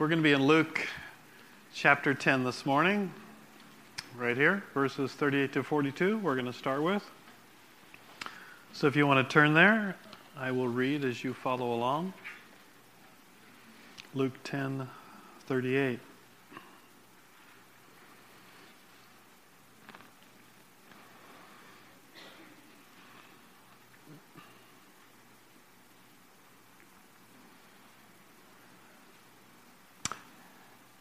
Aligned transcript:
We're 0.00 0.08
going 0.08 0.20
to 0.20 0.22
be 0.22 0.32
in 0.32 0.46
Luke 0.46 0.88
chapter 1.74 2.14
10 2.14 2.42
this 2.42 2.64
morning, 2.64 3.12
right 4.16 4.34
here, 4.34 4.62
verses 4.72 5.12
38 5.12 5.52
to 5.52 5.62
42. 5.62 6.16
We're 6.16 6.36
going 6.36 6.46
to 6.46 6.54
start 6.54 6.82
with. 6.82 7.04
So 8.72 8.86
if 8.86 8.96
you 8.96 9.06
want 9.06 9.28
to 9.28 9.30
turn 9.30 9.52
there, 9.52 9.94
I 10.38 10.52
will 10.52 10.68
read 10.68 11.04
as 11.04 11.22
you 11.22 11.34
follow 11.34 11.74
along. 11.74 12.14
Luke 14.14 14.32
10 14.42 14.88
38. 15.46 16.00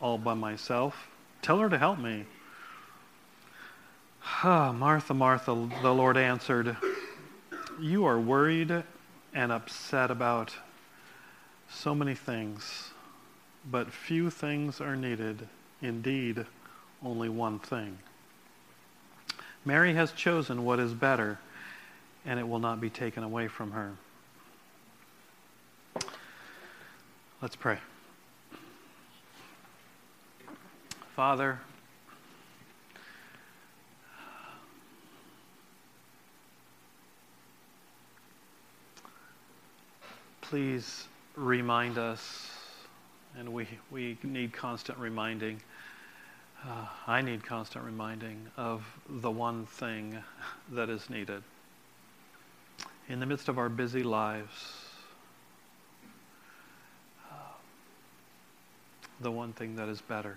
all 0.00 0.18
by 0.18 0.34
myself? 0.34 1.08
Tell 1.42 1.58
her 1.58 1.68
to 1.68 1.78
help 1.78 1.98
me. 1.98 2.24
Ah, 4.42 4.72
Martha, 4.72 5.14
Martha, 5.14 5.68
the 5.82 5.94
Lord 5.94 6.16
answered, 6.16 6.76
You 7.80 8.04
are 8.04 8.18
worried 8.18 8.82
and 9.32 9.52
upset 9.52 10.10
about 10.10 10.54
so 11.70 11.94
many 11.94 12.14
things, 12.14 12.90
but 13.70 13.92
few 13.92 14.30
things 14.30 14.80
are 14.80 14.96
needed. 14.96 15.48
Indeed, 15.80 16.44
only 17.04 17.28
one 17.28 17.58
thing. 17.58 17.98
Mary 19.64 19.94
has 19.94 20.12
chosen 20.12 20.64
what 20.64 20.78
is 20.78 20.92
better, 20.92 21.38
and 22.24 22.40
it 22.40 22.48
will 22.48 22.58
not 22.58 22.80
be 22.80 22.90
taken 22.90 23.22
away 23.22 23.48
from 23.48 23.72
her. 23.72 23.92
Let's 27.42 27.56
pray. 27.56 27.78
Father, 31.16 31.58
please 40.42 41.06
remind 41.34 41.96
us, 41.96 42.50
and 43.38 43.50
we, 43.50 43.66
we 43.90 44.18
need 44.24 44.52
constant 44.52 44.98
reminding. 44.98 45.62
Uh, 46.62 46.84
I 47.06 47.22
need 47.22 47.42
constant 47.42 47.86
reminding 47.86 48.48
of 48.58 48.84
the 49.08 49.30
one 49.30 49.64
thing 49.64 50.18
that 50.72 50.90
is 50.90 51.08
needed. 51.08 51.42
In 53.08 53.20
the 53.20 53.26
midst 53.26 53.48
of 53.48 53.56
our 53.56 53.70
busy 53.70 54.02
lives, 54.02 54.74
uh, 57.30 57.36
the 59.22 59.30
one 59.30 59.54
thing 59.54 59.76
that 59.76 59.88
is 59.88 60.02
better. 60.02 60.36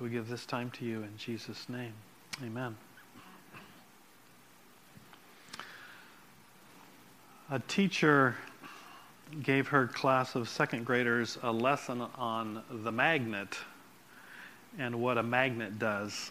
We 0.00 0.08
give 0.08 0.28
this 0.28 0.46
time 0.46 0.70
to 0.78 0.86
you 0.86 1.02
in 1.02 1.14
Jesus' 1.18 1.68
name. 1.68 1.92
Amen. 2.42 2.74
A 7.50 7.58
teacher 7.58 8.34
gave 9.42 9.68
her 9.68 9.86
class 9.88 10.36
of 10.36 10.48
second 10.48 10.86
graders 10.86 11.36
a 11.42 11.52
lesson 11.52 12.00
on 12.16 12.62
the 12.70 12.90
magnet 12.90 13.58
and 14.78 15.02
what 15.02 15.18
a 15.18 15.22
magnet 15.22 15.78
does. 15.78 16.30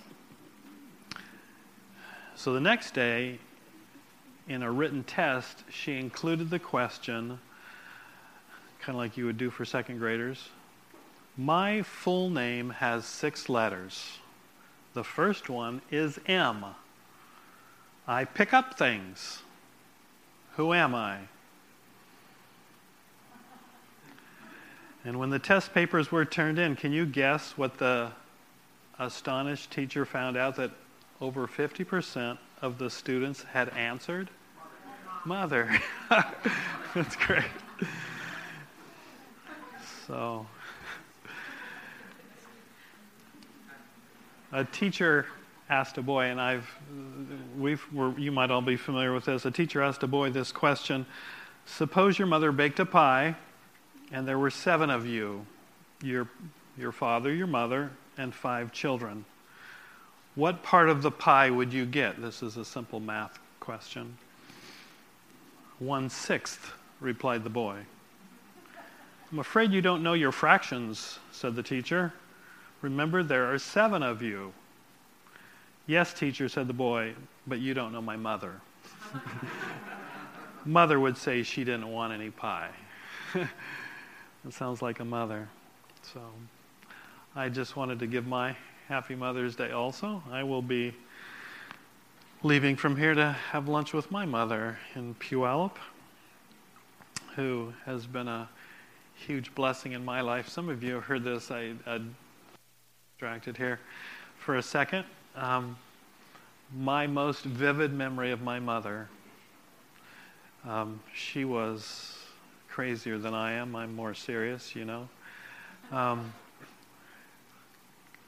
So 2.35 2.53
the 2.53 2.59
next 2.59 2.95
day, 2.95 3.37
in 4.47 4.63
a 4.63 4.71
written 4.71 5.03
test, 5.03 5.63
she 5.69 5.99
included 5.99 6.49
the 6.49 6.57
question, 6.57 7.37
kind 8.79 8.95
of 8.95 8.99
like 8.99 9.15
you 9.15 9.25
would 9.25 9.37
do 9.37 9.51
for 9.51 9.63
second 9.63 9.99
graders 9.99 10.49
my 11.39 11.81
full 11.81 12.29
name 12.29 12.69
has 12.69 13.05
six 13.05 13.47
letters. 13.47 14.17
The 14.93 15.05
first 15.05 15.49
one 15.49 15.81
is 15.89 16.19
M. 16.25 16.65
I 18.05 18.25
pick 18.25 18.53
up 18.53 18.77
things. 18.77 19.41
Who 20.57 20.73
am 20.73 20.93
I? 20.93 21.19
And 25.05 25.17
when 25.17 25.29
the 25.29 25.39
test 25.39 25.73
papers 25.73 26.11
were 26.11 26.25
turned 26.25 26.59
in, 26.59 26.75
can 26.75 26.91
you 26.91 27.05
guess 27.05 27.57
what 27.57 27.77
the 27.77 28.11
astonished 28.99 29.71
teacher 29.71 30.05
found 30.05 30.35
out 30.35 30.57
that 30.57 30.71
over 31.21 31.47
50% 31.47 32.37
of 32.61 32.77
the 32.79 32.89
students 32.89 33.43
had 33.43 33.69
answered? 33.69 34.29
Mother. 35.23 35.79
That's 36.93 37.15
great. 37.15 37.45
So. 40.05 40.45
A 44.51 44.65
teacher 44.65 45.25
asked 45.69 45.97
a 45.97 46.01
boy, 46.01 46.25
and 46.25 46.41
I've, 46.41 46.69
we've, 47.57 47.83
you 48.17 48.31
might 48.31 48.51
all 48.51 48.61
be 48.61 48.75
familiar 48.75 49.13
with 49.13 49.25
this. 49.25 49.45
A 49.45 49.51
teacher 49.51 49.81
asked 49.81 50.03
a 50.03 50.07
boy 50.07 50.31
this 50.31 50.51
question 50.51 51.05
Suppose 51.65 52.17
your 52.17 52.27
mother 52.27 52.51
baked 52.51 52.79
a 52.79 52.85
pie, 52.85 53.35
and 54.11 54.27
there 54.27 54.39
were 54.39 54.49
seven 54.49 54.89
of 54.89 55.05
you 55.05 55.45
your, 56.01 56.27
your 56.77 56.91
father, 56.91 57.33
your 57.33 57.47
mother, 57.47 57.91
and 58.17 58.33
five 58.33 58.71
children. 58.71 59.25
What 60.35 60.63
part 60.63 60.89
of 60.89 61.01
the 61.01 61.11
pie 61.11 61.49
would 61.49 61.73
you 61.73 61.85
get? 61.85 62.21
This 62.21 62.41
is 62.41 62.57
a 62.57 62.65
simple 62.65 62.99
math 62.99 63.39
question. 63.59 64.17
One 65.79 66.09
sixth, 66.09 66.71
replied 66.99 67.43
the 67.43 67.49
boy. 67.49 67.79
I'm 69.31 69.39
afraid 69.39 69.71
you 69.71 69.81
don't 69.81 70.01
know 70.01 70.13
your 70.13 70.31
fractions, 70.31 71.19
said 71.31 71.55
the 71.55 71.63
teacher. 71.63 72.13
Remember, 72.81 73.23
there 73.23 73.51
are 73.51 73.59
seven 73.59 74.03
of 74.03 74.21
you. 74.21 74.53
Yes, 75.87 76.13
teacher, 76.13 76.47
said 76.47 76.67
the 76.67 76.73
boy, 76.73 77.13
but 77.47 77.59
you 77.59 77.73
don't 77.73 77.91
know 77.91 78.01
my 78.01 78.15
mother. 78.15 78.61
mother 80.65 80.99
would 80.99 81.17
say 81.17 81.43
she 81.43 81.63
didn't 81.63 81.91
want 81.91 82.13
any 82.13 82.29
pie. 82.29 82.69
it 83.33 83.47
sounds 84.51 84.81
like 84.81 84.99
a 84.99 85.05
mother. 85.05 85.49
So 86.13 86.21
I 87.35 87.49
just 87.49 87.75
wanted 87.75 87.99
to 87.99 88.07
give 88.07 88.25
my 88.25 88.55
happy 88.87 89.15
Mother's 89.15 89.55
Day 89.55 89.71
also. 89.71 90.23
I 90.31 90.43
will 90.43 90.61
be 90.61 90.93
leaving 92.41 92.75
from 92.75 92.95
here 92.95 93.13
to 93.13 93.33
have 93.51 93.67
lunch 93.67 93.93
with 93.93 94.09
my 94.11 94.25
mother 94.25 94.79
in 94.95 95.15
Puyallup, 95.15 95.75
who 97.35 97.73
has 97.85 98.07
been 98.07 98.27
a 98.27 98.49
huge 99.15 99.53
blessing 99.53 99.91
in 99.91 100.03
my 100.03 100.21
life. 100.21 100.47
Some 100.47 100.69
of 100.69 100.81
you 100.81 100.95
have 100.95 101.03
heard 101.03 101.23
this. 101.23 101.51
I, 101.51 101.73
I 101.85 102.01
distracted 103.19 103.57
here 103.57 103.81
for 104.37 104.55
a 104.55 104.63
second. 104.63 105.03
Um, 105.35 105.75
my 106.77 107.05
most 107.05 107.43
vivid 107.43 107.91
memory 107.91 108.31
of 108.31 108.41
my 108.41 108.59
mother, 108.59 109.09
um, 110.65 111.01
she 111.13 111.43
was 111.43 112.17
crazier 112.69 113.17
than 113.17 113.33
I 113.33 113.51
am. 113.51 113.75
I'm 113.75 113.93
more 113.93 114.13
serious, 114.13 114.73
you 114.73 114.85
know. 114.85 115.09
Um, 115.91 116.33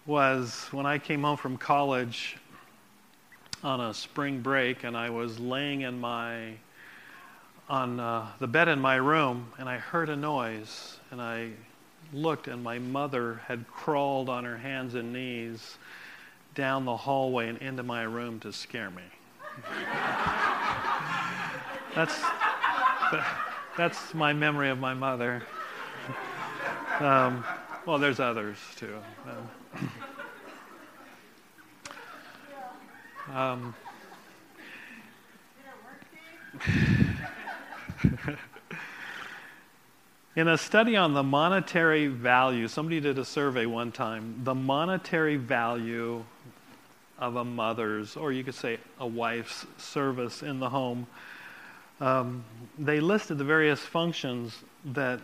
was 0.05 0.67
when 0.71 0.85
I 0.85 0.97
came 0.97 1.21
home 1.21 1.37
from 1.37 1.55
college 1.55 2.35
on 3.63 3.79
a 3.79 3.93
spring 3.93 4.41
break 4.41 4.83
and 4.83 4.97
I 4.97 5.09
was 5.09 5.39
laying 5.39 5.81
in 5.81 6.01
my 6.01 6.51
on 7.69 7.97
uh, 7.97 8.27
the 8.39 8.47
bed 8.47 8.67
in 8.67 8.81
my 8.81 8.95
room 8.95 9.53
and 9.57 9.69
I 9.69 9.77
heard 9.77 10.09
a 10.09 10.17
noise 10.17 10.99
and 11.11 11.21
I 11.21 11.51
looked, 12.13 12.47
and 12.47 12.63
my 12.63 12.79
mother 12.79 13.41
had 13.47 13.67
crawled 13.67 14.29
on 14.29 14.45
her 14.45 14.57
hands 14.57 14.95
and 14.95 15.13
knees 15.13 15.77
down 16.55 16.85
the 16.85 16.97
hallway 16.97 17.47
and 17.47 17.57
into 17.59 17.83
my 17.83 18.03
room 18.03 18.39
to 18.41 18.51
scare 18.51 18.89
me. 18.91 19.03
that's, 21.95 22.21
that's 23.77 24.13
my 24.13 24.33
memory 24.33 24.69
of 24.69 24.79
my 24.79 24.93
mother. 24.93 25.43
Um, 26.99 27.43
well, 27.85 27.97
there's 27.97 28.19
others 28.19 28.57
too. 28.75 28.95
Um, 33.33 33.73
In 40.33 40.47
a 40.47 40.57
study 40.57 40.95
on 40.95 41.13
the 41.13 41.23
monetary 41.23 42.07
value, 42.07 42.69
somebody 42.69 43.01
did 43.01 43.19
a 43.19 43.25
survey 43.25 43.65
one 43.65 43.91
time, 43.91 44.39
the 44.45 44.55
monetary 44.55 45.35
value 45.35 46.23
of 47.19 47.35
a 47.35 47.43
mother's, 47.43 48.15
or 48.15 48.31
you 48.31 48.41
could 48.41 48.55
say 48.55 48.77
a 49.01 49.05
wife's 49.05 49.65
service 49.77 50.41
in 50.41 50.61
the 50.61 50.69
home. 50.69 51.05
Um, 51.99 52.45
they 52.79 53.01
listed 53.01 53.39
the 53.39 53.43
various 53.43 53.81
functions 53.81 54.57
that 54.93 55.19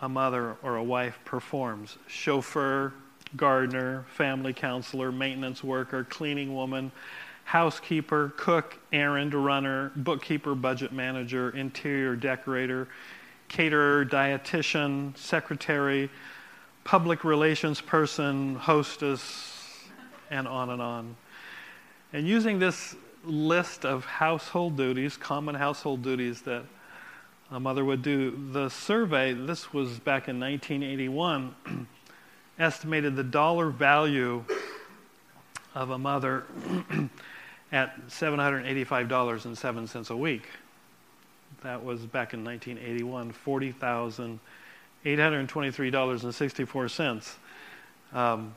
a 0.00 0.08
mother 0.08 0.56
or 0.62 0.76
a 0.76 0.82
wife 0.82 1.18
performs 1.26 1.98
chauffeur, 2.06 2.94
gardener, 3.36 4.06
family 4.16 4.54
counselor, 4.54 5.12
maintenance 5.12 5.62
worker, 5.62 6.02
cleaning 6.02 6.54
woman, 6.54 6.92
housekeeper, 7.44 8.32
cook, 8.38 8.78
errand 8.90 9.34
runner, 9.34 9.92
bookkeeper, 9.96 10.54
budget 10.54 10.92
manager, 10.92 11.50
interior 11.50 12.16
decorator 12.16 12.88
caterer, 13.54 14.04
dietitian, 14.04 15.16
secretary, 15.16 16.10
public 16.82 17.22
relations 17.22 17.80
person, 17.80 18.56
hostess, 18.56 19.86
and 20.28 20.48
on 20.48 20.70
and 20.70 20.82
on. 20.82 21.14
And 22.12 22.26
using 22.26 22.58
this 22.58 22.96
list 23.24 23.84
of 23.84 24.04
household 24.04 24.76
duties, 24.76 25.16
common 25.16 25.54
household 25.54 26.02
duties 26.02 26.42
that 26.42 26.64
a 27.52 27.60
mother 27.60 27.84
would 27.84 28.02
do, 28.02 28.36
the 28.50 28.68
survey, 28.70 29.32
this 29.32 29.72
was 29.72 30.00
back 30.00 30.28
in 30.28 30.40
1981, 30.40 31.54
estimated 32.58 33.14
the 33.14 33.22
dollar 33.22 33.70
value 33.70 34.44
of 35.76 35.90
a 35.90 35.98
mother 35.98 36.42
at 37.72 38.08
$785.07 38.08 40.10
a 40.10 40.16
week. 40.16 40.48
That 41.64 41.82
was 41.82 41.98
back 42.00 42.34
in 42.34 42.44
1981, 42.44 43.32
$40,823.64. 45.02 47.34
Um, 48.12 48.54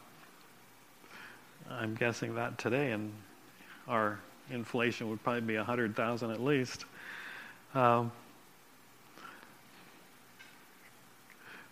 I'm 1.70 1.96
guessing 1.96 2.36
that 2.36 2.58
today, 2.58 2.92
and 2.92 3.14
our 3.88 4.20
inflation 4.52 5.10
would 5.10 5.24
probably 5.24 5.40
be 5.40 5.56
100,000 5.56 6.32
at 6.32 6.44
least. 6.44 6.84
Um, 7.74 8.12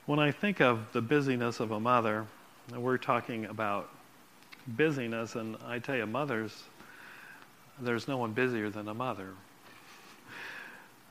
when 0.05 0.19
I 0.19 0.31
think 0.31 0.61
of 0.61 0.93
the 0.93 1.01
busyness 1.01 1.59
of 1.59 1.71
a 1.71 1.81
mother, 1.81 2.25
we're 2.73 2.97
talking 2.97 3.43
about 3.47 3.89
busyness, 4.67 5.35
and 5.35 5.57
I 5.67 5.79
tell 5.79 5.97
you, 5.97 6.05
mothers, 6.05 6.63
there's 7.77 8.07
no 8.07 8.15
one 8.15 8.31
busier 8.31 8.69
than 8.69 8.87
a 8.87 8.93
mother. 8.93 9.31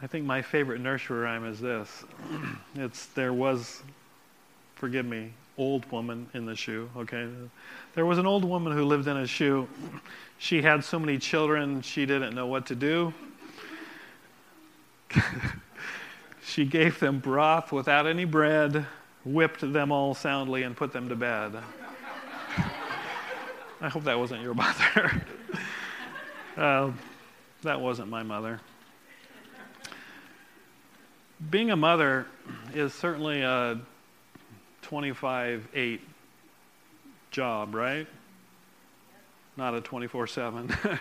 I 0.02 0.06
think 0.06 0.26
my 0.26 0.42
favorite 0.42 0.80
nursery 0.80 1.20
rhyme 1.20 1.46
is 1.46 1.60
this. 1.60 2.04
it's 2.74 3.06
there 3.06 3.32
was, 3.32 3.82
forgive 4.74 5.06
me, 5.06 5.32
old 5.56 5.90
woman 5.90 6.26
in 6.34 6.46
the 6.46 6.56
shoe, 6.56 6.90
okay? 6.96 7.28
There 7.94 8.04
was 8.04 8.18
an 8.18 8.26
old 8.26 8.44
woman 8.44 8.72
who 8.72 8.84
lived 8.84 9.06
in 9.06 9.16
a 9.16 9.26
shoe. 9.26 9.68
She 10.38 10.62
had 10.62 10.84
so 10.84 10.98
many 10.98 11.18
children, 11.18 11.80
she 11.80 12.06
didn't 12.06 12.34
know 12.34 12.46
what 12.46 12.66
to 12.66 12.74
do. 12.74 13.14
she 16.44 16.64
gave 16.64 16.98
them 16.98 17.20
broth 17.20 17.70
without 17.70 18.06
any 18.06 18.24
bread, 18.24 18.84
whipped 19.24 19.72
them 19.72 19.92
all 19.92 20.12
soundly, 20.12 20.64
and 20.64 20.76
put 20.76 20.92
them 20.92 21.08
to 21.08 21.14
bed. 21.14 21.52
I 23.80 23.88
hope 23.88 24.02
that 24.04 24.18
wasn't 24.18 24.42
your 24.42 24.54
mother. 24.54 25.22
uh, 26.56 26.90
that 27.62 27.80
wasn't 27.80 28.08
my 28.08 28.24
mother 28.24 28.60
being 31.50 31.70
a 31.70 31.76
mother 31.76 32.26
is 32.74 32.92
certainly 32.92 33.42
a 33.42 33.80
25 34.82 35.68
8 35.74 36.00
job, 37.30 37.74
right? 37.74 38.06
Not 39.56 39.74
a 39.74 39.80
24 39.80 40.26
7. 40.26 40.76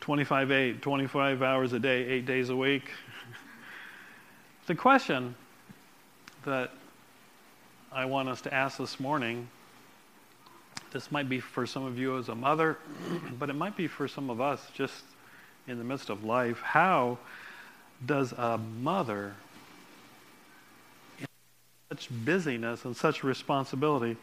25 0.00 0.50
8, 0.50 0.82
25 0.82 1.42
hours 1.42 1.72
a 1.72 1.78
day, 1.78 2.04
eight 2.04 2.26
days 2.26 2.50
a 2.50 2.56
week. 2.56 2.90
the 4.66 4.74
question 4.74 5.34
that 6.44 6.72
I 7.90 8.04
want 8.04 8.28
us 8.28 8.42
to 8.42 8.52
ask 8.52 8.76
this 8.76 9.00
morning 9.00 9.48
this 10.92 11.10
might 11.10 11.28
be 11.28 11.40
for 11.40 11.66
some 11.66 11.84
of 11.84 11.98
you 11.98 12.18
as 12.18 12.28
a 12.28 12.34
mother, 12.34 12.76
but 13.38 13.48
it 13.48 13.54
might 13.54 13.76
be 13.76 13.86
for 13.86 14.06
some 14.06 14.28
of 14.28 14.40
us 14.40 14.68
just 14.74 15.02
in 15.66 15.78
the 15.78 15.84
midst 15.84 16.10
of 16.10 16.22
life. 16.22 16.60
How 16.60 17.18
does 18.04 18.32
a 18.32 18.58
mother 18.58 19.34
such 21.94 22.08
busyness 22.10 22.84
and 22.84 22.96
such 22.96 23.22
responsibility, 23.22 24.16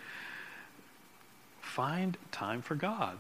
find 1.61 2.17
time 2.31 2.61
for 2.61 2.75
God. 2.75 3.17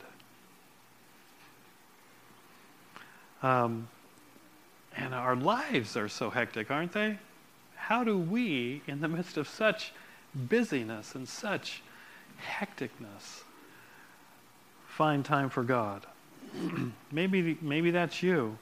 Um, 3.41 3.87
and 4.97 5.15
our 5.15 5.37
lives 5.37 5.95
are 5.95 6.09
so 6.09 6.29
hectic, 6.29 6.69
aren't 6.69 6.91
they? 6.91 7.17
How 7.75 8.03
do 8.03 8.17
we, 8.17 8.81
in 8.87 8.99
the 8.99 9.07
midst 9.07 9.37
of 9.37 9.47
such 9.47 9.93
busyness 10.35 11.15
and 11.15 11.27
such 11.27 11.81
hecticness, 12.45 13.43
find 14.85 15.23
time 15.23 15.49
for 15.49 15.63
God? 15.63 16.05
maybe, 17.11 17.57
maybe 17.61 17.91
that's 17.91 18.21
you, 18.21 18.57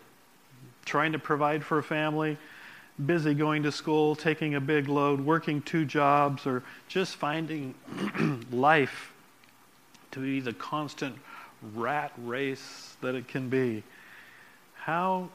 trying 0.86 1.13
to 1.13 1.19
provide 1.19 1.63
for 1.63 1.80
a 1.80 1.83
family 1.83 2.38
busy 3.06 3.34
going 3.34 3.63
to 3.63 3.72
school, 3.72 4.16
taking 4.16 4.56
a 4.56 4.62
big 4.62 4.88
load, 4.88 5.22
working 5.22 5.62
two 5.62 5.86
jobs, 5.86 6.46
or 6.46 6.63
just 6.88 7.16
finding 7.16 7.74
life 8.51 9.13
to 10.12 10.19
be 10.19 10.40
the 10.40 10.54
constant 10.54 11.16
rat 11.75 12.12
race 12.18 12.96
that 13.01 13.16
it 13.16 13.28
can 13.28 13.50
be. 13.50 13.84
How 14.74 15.30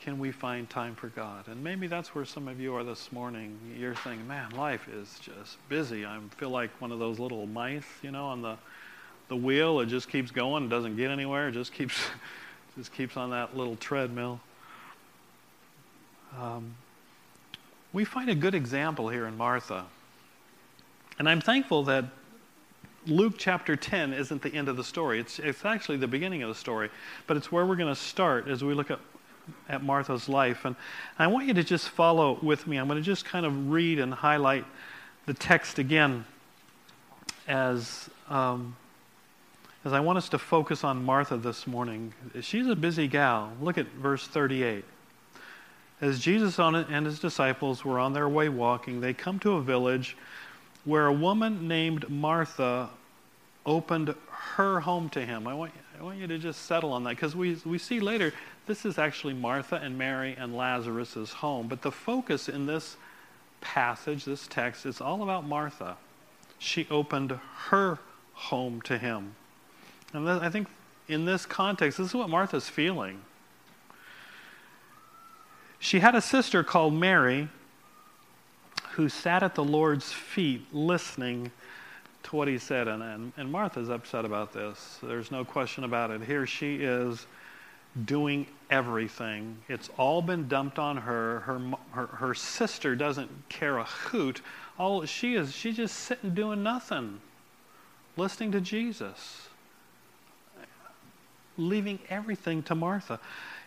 can 0.00 0.18
we 0.18 0.32
find 0.32 0.68
time 0.68 0.94
for 0.94 1.08
God? 1.08 1.46
And 1.48 1.62
maybe 1.62 1.86
that's 1.86 2.14
where 2.14 2.24
some 2.24 2.48
of 2.48 2.60
you 2.60 2.74
are 2.74 2.84
this 2.84 3.12
morning. 3.12 3.58
You're 3.78 3.96
saying, 3.96 4.26
man, 4.26 4.50
life 4.50 4.88
is 4.88 5.18
just 5.20 5.56
busy. 5.68 6.04
I 6.04 6.18
feel 6.36 6.50
like 6.50 6.70
one 6.80 6.92
of 6.92 6.98
those 6.98 7.18
little 7.18 7.46
mice, 7.46 7.84
you 8.02 8.10
know, 8.10 8.26
on 8.26 8.42
the 8.42 8.56
the 9.28 9.36
wheel. 9.36 9.80
It 9.80 9.86
just 9.86 10.10
keeps 10.10 10.30
going, 10.30 10.68
doesn't 10.68 10.96
get 10.96 11.10
anywhere. 11.10 11.48
It 11.48 11.52
just 11.52 11.72
keeps 11.72 11.94
just 12.76 12.92
keeps 12.92 13.16
on 13.16 13.30
that 13.30 13.56
little 13.56 13.76
treadmill. 13.76 14.40
Um, 16.38 16.74
we 17.92 18.04
find 18.04 18.30
a 18.30 18.34
good 18.34 18.54
example 18.54 19.08
here 19.08 19.26
in 19.26 19.36
Martha. 19.36 19.84
And 21.18 21.28
I'm 21.28 21.40
thankful 21.40 21.84
that 21.84 22.06
Luke 23.06 23.34
chapter 23.36 23.76
10 23.76 24.12
isn't 24.12 24.42
the 24.42 24.54
end 24.54 24.68
of 24.68 24.76
the 24.76 24.84
story. 24.84 25.20
It's, 25.20 25.38
it's 25.38 25.64
actually 25.64 25.98
the 25.98 26.06
beginning 26.06 26.42
of 26.42 26.48
the 26.48 26.54
story, 26.54 26.88
but 27.26 27.36
it's 27.36 27.50
where 27.50 27.66
we're 27.66 27.76
going 27.76 27.92
to 27.92 28.00
start 28.00 28.48
as 28.48 28.62
we 28.62 28.74
look 28.74 28.90
at, 28.90 29.00
at 29.68 29.82
Martha's 29.82 30.28
life. 30.28 30.64
And 30.64 30.76
I 31.18 31.26
want 31.26 31.46
you 31.46 31.54
to 31.54 31.64
just 31.64 31.88
follow 31.88 32.38
with 32.42 32.66
me. 32.66 32.78
I'm 32.78 32.86
going 32.86 32.98
to 32.98 33.04
just 33.04 33.24
kind 33.24 33.44
of 33.44 33.70
read 33.70 33.98
and 33.98 34.14
highlight 34.14 34.64
the 35.26 35.34
text 35.34 35.78
again 35.78 36.24
as, 37.46 38.08
um, 38.30 38.76
as 39.84 39.92
I 39.92 40.00
want 40.00 40.18
us 40.18 40.28
to 40.30 40.38
focus 40.38 40.84
on 40.84 41.04
Martha 41.04 41.36
this 41.36 41.66
morning. 41.66 42.14
She's 42.40 42.68
a 42.68 42.76
busy 42.76 43.08
gal. 43.08 43.52
Look 43.60 43.78
at 43.78 43.86
verse 43.88 44.26
38. 44.26 44.84
As 46.02 46.18
Jesus 46.18 46.58
and 46.58 47.06
his 47.06 47.20
disciples 47.20 47.84
were 47.84 48.00
on 48.00 48.12
their 48.12 48.28
way 48.28 48.48
walking, 48.48 49.00
they 49.00 49.14
come 49.14 49.38
to 49.38 49.52
a 49.52 49.62
village 49.62 50.16
where 50.84 51.06
a 51.06 51.12
woman 51.12 51.68
named 51.68 52.10
Martha 52.10 52.90
opened 53.64 54.12
her 54.56 54.80
home 54.80 55.08
to 55.10 55.24
him. 55.24 55.46
I 55.46 55.54
want, 55.54 55.70
I 55.98 56.02
want 56.02 56.18
you 56.18 56.26
to 56.26 56.38
just 56.38 56.62
settle 56.66 56.92
on 56.92 57.04
that 57.04 57.10
because 57.10 57.36
we, 57.36 57.56
we 57.64 57.78
see 57.78 58.00
later 58.00 58.32
this 58.66 58.84
is 58.84 58.98
actually 58.98 59.34
Martha 59.34 59.76
and 59.76 59.96
Mary 59.96 60.34
and 60.36 60.56
Lazarus' 60.56 61.32
home. 61.34 61.68
But 61.68 61.82
the 61.82 61.92
focus 61.92 62.48
in 62.48 62.66
this 62.66 62.96
passage, 63.60 64.24
this 64.24 64.48
text, 64.48 64.86
is 64.86 65.00
all 65.00 65.22
about 65.22 65.46
Martha. 65.46 65.96
She 66.58 66.88
opened 66.90 67.38
her 67.68 68.00
home 68.34 68.80
to 68.82 68.98
him. 68.98 69.36
And 70.12 70.28
I 70.28 70.50
think 70.50 70.66
in 71.06 71.24
this 71.26 71.46
context, 71.46 71.98
this 71.98 72.08
is 72.08 72.14
what 72.14 72.28
Martha's 72.28 72.68
feeling. 72.68 73.20
She 75.82 75.98
had 75.98 76.14
a 76.14 76.20
sister 76.20 76.62
called 76.62 76.94
Mary 76.94 77.48
who 78.92 79.08
sat 79.08 79.42
at 79.42 79.56
the 79.56 79.64
Lord's 79.64 80.12
feet 80.12 80.64
listening 80.72 81.50
to 82.22 82.36
what 82.36 82.46
he 82.46 82.56
said. 82.58 82.86
And, 82.86 83.02
and, 83.02 83.32
and 83.36 83.50
Martha's 83.50 83.88
upset 83.88 84.24
about 84.24 84.52
this. 84.52 85.00
There's 85.02 85.32
no 85.32 85.44
question 85.44 85.82
about 85.82 86.12
it. 86.12 86.22
Here 86.22 86.46
she 86.46 86.76
is 86.76 87.26
doing 88.04 88.46
everything. 88.70 89.58
It's 89.68 89.90
all 89.98 90.22
been 90.22 90.46
dumped 90.46 90.78
on 90.78 90.98
her. 90.98 91.40
Her, 91.40 91.60
her, 91.90 92.06
her 92.06 92.34
sister 92.34 92.94
doesn't 92.94 93.30
care 93.48 93.78
a 93.78 93.84
hoot. 93.84 94.40
All 94.78 95.04
she 95.04 95.34
is, 95.34 95.52
she's 95.52 95.76
just 95.76 95.96
sitting 95.96 96.32
doing 96.32 96.62
nothing, 96.62 97.20
listening 98.16 98.52
to 98.52 98.60
Jesus, 98.60 99.48
leaving 101.58 101.98
everything 102.08 102.62
to 102.62 102.76
Martha 102.76 103.18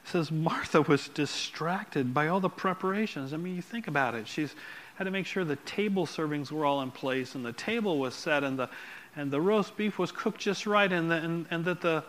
says 0.07 0.31
Martha 0.31 0.81
was 0.81 1.07
distracted 1.09 2.13
by 2.13 2.27
all 2.27 2.39
the 2.39 2.49
preparations. 2.49 3.33
I 3.33 3.37
mean, 3.37 3.55
you 3.55 3.61
think 3.61 3.87
about 3.87 4.15
it. 4.15 4.27
She's 4.27 4.55
had 4.95 5.05
to 5.05 5.11
make 5.11 5.25
sure 5.25 5.43
the 5.43 5.57
table 5.57 6.05
servings 6.05 6.51
were 6.51 6.65
all 6.65 6.81
in 6.81 6.91
place 6.91 7.35
and 7.35 7.45
the 7.45 7.53
table 7.53 7.99
was 7.99 8.15
set 8.15 8.43
and 8.43 8.57
the 8.57 8.69
and 9.17 9.31
the 9.31 9.39
roast 9.39 9.77
beef 9.77 9.97
was 9.97 10.11
cooked 10.11 10.41
just 10.41 10.65
right 10.65 10.91
and 10.91 11.09
the, 11.09 11.15
and, 11.15 11.45
and 11.51 11.65
that 11.65 11.81
the 11.81 12.03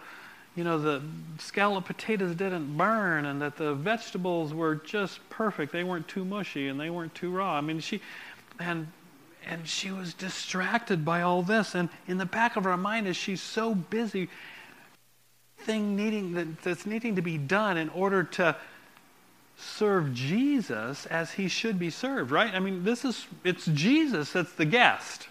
you 0.55 0.65
know 0.65 0.79
the 0.79 1.03
scalloped 1.39 1.87
potatoes 1.87 2.35
didn't 2.35 2.77
burn 2.77 3.27
and 3.27 3.43
that 3.43 3.57
the 3.57 3.75
vegetables 3.75 4.55
were 4.55 4.77
just 4.77 5.29
perfect 5.31 5.73
they 5.73 5.85
weren't 5.85 6.09
too 6.09 6.25
mushy 6.25 6.69
and 6.69 6.81
they 6.81 6.91
weren't 6.91 7.15
too 7.15 7.31
raw 7.31 7.55
i 7.55 7.61
mean 7.61 7.81
she 7.81 8.01
and 8.59 8.87
and 9.49 9.69
she 9.69 9.91
was 9.91 10.15
distracted 10.15 11.05
by 11.05 11.23
all 11.23 11.43
this 11.43 11.75
and 11.75 11.89
in 12.07 12.19
the 12.19 12.27
back 12.27 12.57
of 12.57 12.65
her 12.65 12.77
mind 12.77 13.07
as 13.07 13.17
she's 13.17 13.43
so 13.43 13.75
busy 13.75 14.29
thing 15.67 15.97
needing 15.97 16.33
that, 16.35 16.63
that's 16.63 16.87
needing 16.87 17.17
to 17.17 17.23
be 17.23 17.37
done 17.37 17.77
in 17.77 17.89
order 17.91 18.23
to 18.25 18.57
serve 19.59 20.15
Jesus 20.15 21.07
as 21.07 21.33
he 21.33 21.49
should 21.49 21.79
be 21.79 21.91
served, 21.91 22.31
right? 22.31 22.55
I 22.55 22.61
mean, 22.61 22.85
this 22.85 23.05
is 23.05 23.27
it's 23.45 23.67
Jesus 23.67 24.33
that's 24.33 24.53
the 24.53 24.65
guest. 24.65 25.29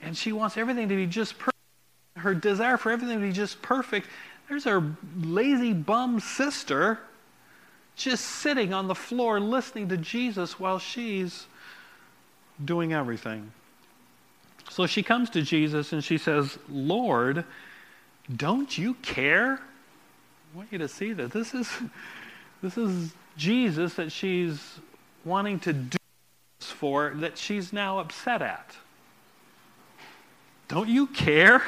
And 0.00 0.16
she 0.16 0.32
wants 0.32 0.56
everything 0.56 0.88
to 0.88 0.96
be 0.96 1.06
just 1.06 1.38
perfect. 1.38 1.56
Her 2.16 2.34
desire 2.34 2.76
for 2.76 2.90
everything 2.90 3.20
to 3.20 3.26
be 3.26 3.32
just 3.32 3.62
perfect. 3.62 4.08
There's 4.48 4.64
her 4.64 4.82
lazy 5.20 5.72
bum 5.72 6.20
sister 6.20 6.98
just 7.94 8.24
sitting 8.24 8.72
on 8.72 8.88
the 8.88 8.94
floor 8.94 9.38
listening 9.38 9.88
to 9.88 9.96
Jesus 9.96 10.58
while 10.58 10.78
she's 10.78 11.46
doing 12.64 12.92
everything. 12.92 13.52
So 14.70 14.86
she 14.86 15.02
comes 15.02 15.30
to 15.30 15.42
Jesus 15.42 15.92
and 15.92 16.04
she 16.04 16.18
says, 16.18 16.58
Lord, 16.68 17.44
don't 18.34 18.76
you 18.76 18.94
care? 18.94 19.54
I 19.54 20.56
want 20.56 20.70
you 20.70 20.78
to 20.78 20.88
see 20.88 21.12
that. 21.14 21.32
This 21.32 21.54
is, 21.54 21.70
this 22.62 22.76
is 22.76 23.12
Jesus 23.36 23.94
that 23.94 24.12
she's 24.12 24.78
wanting 25.24 25.60
to 25.60 25.72
do 25.72 25.98
this 26.58 26.70
for, 26.70 27.12
that 27.16 27.38
she's 27.38 27.72
now 27.72 27.98
upset 27.98 28.42
at. 28.42 28.76
Don't 30.68 30.88
you 30.88 31.06
care 31.06 31.62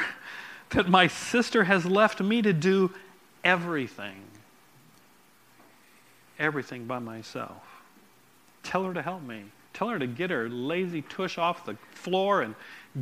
that 0.70 0.88
my 0.88 1.06
sister 1.06 1.64
has 1.64 1.86
left 1.86 2.20
me 2.20 2.42
to 2.42 2.52
do 2.52 2.92
everything? 3.42 4.22
Everything 6.38 6.86
by 6.86 6.98
myself. 6.98 7.62
Tell 8.62 8.84
her 8.84 8.94
to 8.94 9.02
help 9.02 9.22
me. 9.22 9.44
Tell 9.72 9.88
her 9.88 9.98
to 9.98 10.06
get 10.06 10.30
her 10.30 10.48
lazy 10.48 11.02
tush 11.02 11.38
off 11.38 11.64
the 11.64 11.76
floor 11.94 12.42
and 12.42 12.54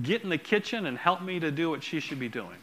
get 0.02 0.22
in 0.22 0.28
the 0.28 0.38
kitchen 0.38 0.86
and 0.86 0.98
help 0.98 1.22
me 1.22 1.40
to 1.40 1.50
do 1.50 1.70
what 1.70 1.82
she 1.82 2.00
should 2.00 2.18
be 2.18 2.28
doing. 2.28 2.56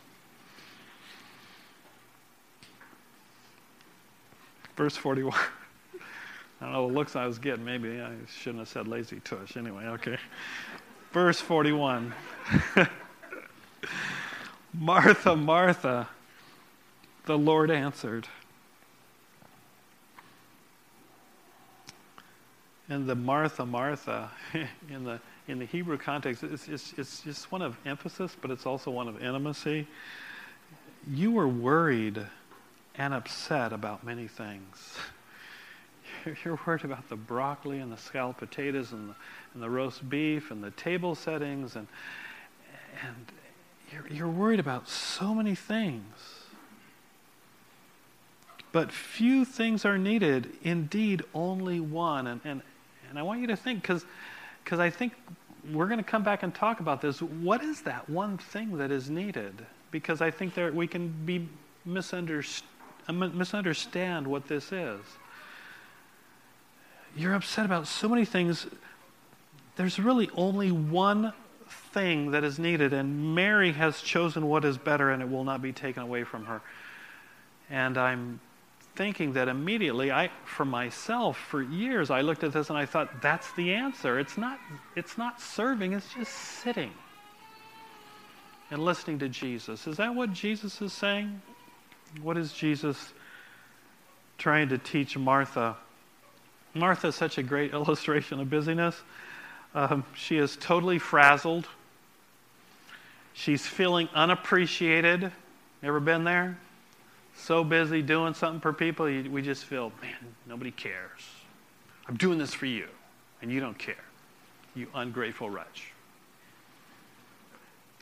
Verse 4.75 4.95
41. 4.97 5.33
I 6.61 6.65
don't 6.65 6.73
know 6.73 6.87
the 6.87 6.93
looks 6.93 7.15
I 7.15 7.25
was 7.25 7.39
getting. 7.39 7.65
Maybe 7.65 8.01
I 8.01 8.11
shouldn't 8.39 8.59
have 8.59 8.69
said 8.69 8.87
lazy 8.87 9.19
tush. 9.21 9.57
Anyway, 9.57 9.85
okay. 9.85 10.17
Verse 11.11 11.39
41. 11.39 12.13
Martha, 14.73 15.35
Martha, 15.35 16.09
the 17.25 17.37
Lord 17.37 17.71
answered. 17.71 18.27
And 22.89 23.07
the 23.07 23.15
Martha, 23.15 23.65
Martha, 23.65 24.29
in 24.89 25.03
the 25.03 25.19
in 25.47 25.59
the 25.59 25.65
Hebrew 25.65 25.97
context, 25.97 26.43
it's, 26.43 26.67
it's, 26.67 26.93
it's 26.97 27.21
just 27.21 27.51
one 27.51 27.61
of 27.61 27.77
emphasis, 27.85 28.35
but 28.41 28.51
it's 28.51 28.65
also 28.65 28.89
one 28.91 29.07
of 29.07 29.21
intimacy. 29.21 29.87
You 31.07 31.31
were 31.31 31.47
worried 31.47 32.19
and 32.97 33.13
upset 33.13 33.71
about 33.73 34.03
many 34.03 34.27
things. 34.27 34.97
You're 36.43 36.59
worried 36.65 36.83
about 36.83 37.07
the 37.09 37.15
broccoli 37.15 37.79
and 37.79 37.91
the 37.91 37.97
scalloped 37.97 38.39
potatoes 38.39 38.91
and 38.91 39.09
the, 39.09 39.15
and 39.53 39.61
the 39.61 39.69
roast 39.69 40.09
beef 40.09 40.49
and 40.49 40.63
the 40.63 40.71
table 40.71 41.13
settings, 41.13 41.75
and, 41.75 41.87
and 43.05 43.31
you're, 43.91 44.07
you're 44.07 44.29
worried 44.29 44.59
about 44.59 44.89
so 44.89 45.35
many 45.35 45.53
things. 45.53 46.03
But 48.71 48.91
few 48.91 49.45
things 49.45 49.85
are 49.85 49.97
needed, 49.97 50.51
indeed, 50.63 51.23
only 51.33 51.79
one. 51.79 52.27
And, 52.27 52.41
and, 52.43 52.61
and 53.09 53.19
I 53.19 53.21
want 53.21 53.39
you 53.39 53.47
to 53.47 53.55
think, 53.55 53.81
because 53.81 54.05
because 54.65 54.79
I 54.79 54.89
think 54.89 55.13
we're 55.71 55.85
going 55.85 55.99
to 55.99 56.03
come 56.03 56.23
back 56.23 56.41
and 56.43 56.53
talk 56.53 56.79
about 56.79 56.99
this. 56.99 57.21
What 57.21 57.63
is 57.63 57.83
that 57.83 58.09
one 58.09 58.37
thing 58.37 58.77
that 58.77 58.91
is 58.91 59.09
needed? 59.11 59.65
Because 59.91 60.21
I 60.21 60.31
think 60.31 60.55
there 60.55 60.71
we 60.71 60.87
can 60.87 61.13
be 61.25 61.47
misunderst- 61.87 62.63
uh, 63.07 63.13
misunderstand 63.13 64.25
what 64.25 64.47
this 64.47 64.71
is. 64.71 64.99
You're 67.15 67.35
upset 67.35 67.65
about 67.65 67.87
so 67.87 68.09
many 68.09 68.25
things. 68.25 68.65
There's 69.75 69.99
really 69.99 70.29
only 70.35 70.71
one 70.71 71.31
thing 71.93 72.31
that 72.31 72.43
is 72.43 72.57
needed, 72.57 72.91
and 72.91 73.35
Mary 73.35 73.71
has 73.71 74.01
chosen 74.01 74.47
what 74.47 74.65
is 74.65 74.77
better, 74.77 75.11
and 75.11 75.21
it 75.21 75.29
will 75.29 75.43
not 75.43 75.61
be 75.61 75.71
taken 75.71 76.01
away 76.01 76.23
from 76.23 76.45
her. 76.45 76.61
And 77.69 77.97
I'm 77.97 78.39
thinking 78.95 79.33
that 79.33 79.47
immediately 79.47 80.11
I 80.11 80.29
for 80.45 80.65
myself 80.65 81.37
for 81.37 81.61
years 81.61 82.09
I 82.09 82.21
looked 82.21 82.43
at 82.43 82.53
this 82.53 82.69
and 82.69 82.77
I 82.77 82.85
thought 82.85 83.21
that's 83.21 83.51
the 83.53 83.73
answer. 83.73 84.19
It's 84.19 84.37
not 84.37 84.59
it's 84.95 85.17
not 85.17 85.41
serving, 85.41 85.93
it's 85.93 86.13
just 86.13 86.31
sitting 86.31 86.91
and 88.71 88.83
listening 88.83 89.19
to 89.19 89.29
Jesus. 89.29 89.87
Is 89.87 89.97
that 89.97 90.15
what 90.15 90.33
Jesus 90.33 90.81
is 90.81 90.93
saying? 90.93 91.41
What 92.21 92.37
is 92.37 92.53
Jesus 92.53 93.13
trying 94.37 94.69
to 94.69 94.77
teach 94.77 95.17
Martha? 95.17 95.75
Martha 96.73 97.07
is 97.07 97.15
such 97.15 97.37
a 97.37 97.43
great 97.43 97.73
illustration 97.73 98.39
of 98.39 98.49
busyness. 98.49 99.01
Um, 99.73 100.05
she 100.15 100.37
is 100.37 100.55
totally 100.55 100.99
frazzled. 100.99 101.67
She's 103.33 103.67
feeling 103.67 104.07
unappreciated. 104.13 105.31
Ever 105.83 105.99
been 105.99 106.23
there? 106.23 106.57
So 107.35 107.63
busy 107.63 108.01
doing 108.01 108.33
something 108.33 108.61
for 108.61 108.73
people, 108.73 109.05
we 109.05 109.41
just 109.41 109.65
feel, 109.65 109.91
man, 110.01 110.35
nobody 110.47 110.71
cares. 110.71 111.21
I'm 112.07 112.17
doing 112.17 112.37
this 112.37 112.53
for 112.53 112.65
you, 112.65 112.87
and 113.41 113.51
you 113.51 113.59
don't 113.59 113.77
care. 113.77 113.95
You 114.75 114.87
ungrateful 114.93 115.49
wretch. 115.49 115.91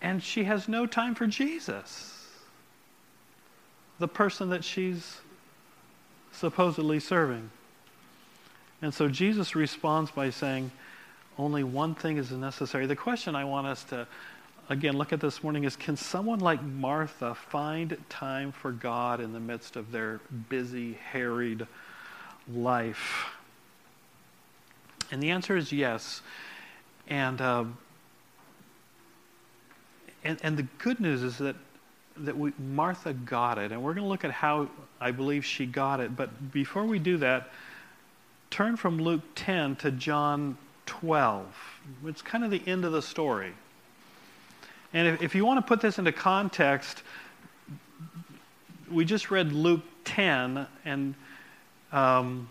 And 0.02 0.22
she 0.22 0.44
has 0.44 0.68
no 0.68 0.86
time 0.86 1.16
for 1.16 1.28
Jesus, 1.28 2.28
the 4.00 4.08
person 4.08 4.50
that 4.50 4.64
she's 4.64 5.22
supposedly 6.32 7.00
serving. 7.00 7.50
And 8.82 8.94
so 8.94 9.08
Jesus 9.08 9.56
responds 9.56 10.12
by 10.12 10.30
saying, 10.30 10.72
only 11.38 11.64
one 11.64 11.96
thing 11.96 12.18
is 12.18 12.32
necessary. 12.32 12.86
The 12.86 12.96
question 12.96 13.36
I 13.36 13.46
want 13.46 13.66
us 13.66 13.84
to 13.86 14.08
again 14.70 14.98
look 14.98 15.14
at 15.14 15.20
this 15.20 15.44
morning 15.44 15.64
is 15.64 15.76
can 15.76 15.98
someone 15.98 16.40
like 16.40 16.62
Martha 16.64 17.36
find 17.36 17.98
time 18.10 18.52
for 18.52 18.72
God 18.72 19.20
in 19.20 19.34
the 19.34 19.40
midst 19.40 19.76
of 19.76 19.92
their 19.92 20.22
busy, 20.50 20.94
harried 20.94 21.68
life? 22.52 23.28
And 25.12 25.22
the 25.22 25.32
answer 25.32 25.56
is 25.56 25.72
yes. 25.72 26.22
And, 27.08 27.40
uh, 27.42 27.66
and, 30.24 30.40
and 30.42 30.58
the 30.58 30.64
good 30.80 31.00
news 31.00 31.22
is 31.22 31.38
that, 31.38 31.56
that 32.18 32.38
we, 32.38 32.54
Martha 32.58 33.14
got 33.14 33.58
it. 33.58 33.72
And 33.72 33.84
we're 33.84 33.94
going 33.94 34.06
to 34.06 34.10
look 34.10 34.24
at 34.24 34.32
how 34.32 34.70
I 35.00 35.12
believe 35.12 35.46
she 35.46 35.66
got 35.66 36.00
it. 36.00 36.16
But 36.16 36.52
before 36.52 36.86
we 36.86 36.98
do 36.98 37.18
that, 37.18 37.50
turn 38.50 38.78
from 38.78 38.98
Luke 38.98 39.22
10 39.36 39.76
to 39.78 39.92
John 39.92 40.58
12. 40.86 41.46
It's 42.06 42.22
kind 42.22 42.44
of 42.44 42.52
the 42.52 42.62
end 42.66 42.86
of 42.86 42.92
the 42.92 43.02
story. 43.02 43.54
And 44.94 45.08
if, 45.08 45.22
if 45.22 45.36
you 45.36 45.46
want 45.46 45.58
to 45.58 45.68
put 45.68 45.82
this 45.82 46.00
into 46.00 46.12
context, 46.12 47.04
we 48.92 49.06
just 49.06 49.32
read 49.32 49.52
Luke 49.52 49.82
10, 50.06 50.68
and 50.86 51.16
um, 51.92 52.50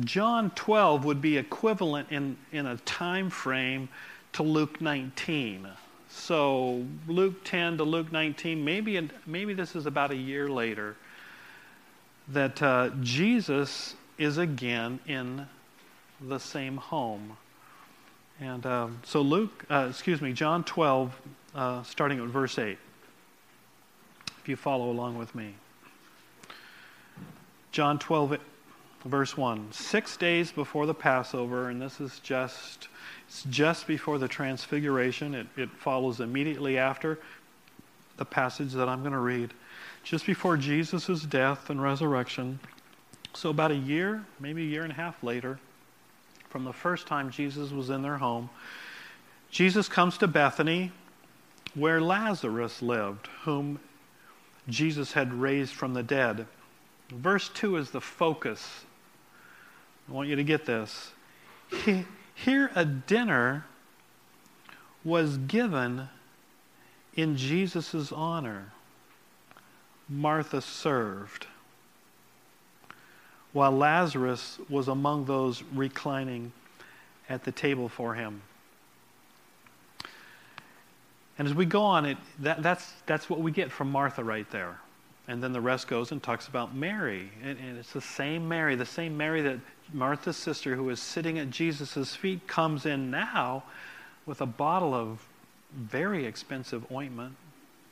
John 0.00 0.50
12 0.50 1.04
would 1.04 1.20
be 1.20 1.36
equivalent 1.36 2.10
in, 2.10 2.36
in 2.52 2.66
a 2.66 2.76
time 2.78 3.30
frame 3.30 3.88
to 4.32 4.42
Luke 4.42 4.80
19. 4.80 5.68
So 6.08 6.84
Luke 7.06 7.44
10 7.44 7.78
to 7.78 7.84
Luke 7.84 8.10
19, 8.12 8.64
maybe, 8.64 9.08
maybe 9.26 9.52
this 9.52 9.76
is 9.76 9.86
about 9.86 10.10
a 10.10 10.16
year 10.16 10.48
later, 10.48 10.96
that 12.28 12.62
uh, 12.62 12.90
Jesus 13.02 13.94
is 14.16 14.38
again 14.38 15.00
in 15.06 15.46
the 16.20 16.38
same 16.38 16.76
home. 16.76 17.36
And 18.40 18.64
um, 18.66 19.00
so 19.04 19.20
Luke, 19.20 19.64
uh, 19.70 19.86
excuse 19.90 20.20
me, 20.20 20.32
John 20.32 20.64
12, 20.64 21.14
uh, 21.54 21.82
starting 21.82 22.20
at 22.20 22.26
verse 22.28 22.58
8. 22.58 22.78
If 24.40 24.48
you 24.48 24.56
follow 24.56 24.90
along 24.90 25.18
with 25.18 25.34
me. 25.34 25.54
John 27.72 27.98
12, 27.98 28.38
verse 29.04 29.36
1. 29.36 29.72
Six 29.72 30.16
days 30.16 30.50
before 30.50 30.86
the 30.86 30.94
Passover, 30.94 31.68
and 31.68 31.80
this 31.80 32.00
is 32.00 32.18
just, 32.20 32.88
it's 33.28 33.44
just 33.44 33.86
before 33.86 34.18
the 34.18 34.28
Transfiguration. 34.28 35.34
It, 35.34 35.46
it 35.56 35.70
follows 35.70 36.20
immediately 36.20 36.78
after 36.78 37.18
the 38.16 38.24
passage 38.24 38.72
that 38.72 38.88
I'm 38.88 39.00
going 39.00 39.12
to 39.12 39.18
read. 39.18 39.52
Just 40.02 40.26
before 40.26 40.56
Jesus' 40.56 41.22
death 41.22 41.70
and 41.70 41.82
resurrection. 41.82 42.58
So, 43.34 43.50
about 43.50 43.70
a 43.70 43.76
year, 43.76 44.24
maybe 44.40 44.62
a 44.62 44.66
year 44.66 44.82
and 44.82 44.92
a 44.92 44.96
half 44.96 45.22
later, 45.22 45.58
from 46.48 46.64
the 46.64 46.72
first 46.72 47.06
time 47.06 47.30
Jesus 47.30 47.70
was 47.70 47.90
in 47.90 48.02
their 48.02 48.16
home. 48.16 48.50
Jesus 49.50 49.88
comes 49.88 50.18
to 50.18 50.26
Bethany, 50.26 50.92
where 51.78 52.00
Lazarus 52.00 52.82
lived, 52.82 53.28
whom 53.44 53.80
Jesus 54.68 55.12
had 55.12 55.32
raised 55.32 55.72
from 55.72 55.94
the 55.94 56.02
dead. 56.02 56.46
Verse 57.10 57.48
2 57.50 57.76
is 57.76 57.90
the 57.90 58.00
focus. 58.00 58.84
I 60.08 60.12
want 60.12 60.28
you 60.28 60.36
to 60.36 60.44
get 60.44 60.66
this. 60.66 61.12
Here, 62.34 62.70
a 62.74 62.84
dinner 62.84 63.64
was 65.04 65.38
given 65.38 66.08
in 67.14 67.36
Jesus' 67.36 68.12
honor. 68.12 68.72
Martha 70.08 70.62
served, 70.62 71.46
while 73.52 73.72
Lazarus 73.72 74.58
was 74.68 74.88
among 74.88 75.26
those 75.26 75.62
reclining 75.74 76.52
at 77.28 77.44
the 77.44 77.52
table 77.52 77.88
for 77.88 78.14
him. 78.14 78.40
And 81.38 81.46
as 81.46 81.54
we 81.54 81.66
go 81.66 81.82
on, 81.82 82.04
it, 82.04 82.18
that, 82.40 82.62
that's, 82.62 82.92
that's 83.06 83.30
what 83.30 83.40
we 83.40 83.52
get 83.52 83.70
from 83.70 83.92
Martha 83.92 84.24
right 84.24 84.48
there. 84.50 84.78
And 85.28 85.42
then 85.42 85.52
the 85.52 85.60
rest 85.60 85.86
goes 85.86 86.10
and 86.10 86.22
talks 86.22 86.48
about 86.48 86.74
Mary. 86.74 87.30
And, 87.42 87.58
and 87.58 87.78
it's 87.78 87.92
the 87.92 88.00
same 88.00 88.48
Mary, 88.48 88.74
the 88.74 88.86
same 88.86 89.16
Mary 89.16 89.42
that 89.42 89.60
Martha's 89.92 90.36
sister, 90.36 90.74
who 90.74 90.88
is 90.90 91.00
sitting 91.00 91.38
at 91.38 91.50
Jesus' 91.50 92.16
feet, 92.16 92.48
comes 92.48 92.86
in 92.86 93.10
now 93.10 93.62
with 94.26 94.40
a 94.40 94.46
bottle 94.46 94.94
of 94.94 95.26
very 95.72 96.24
expensive 96.26 96.90
ointment, 96.90 97.34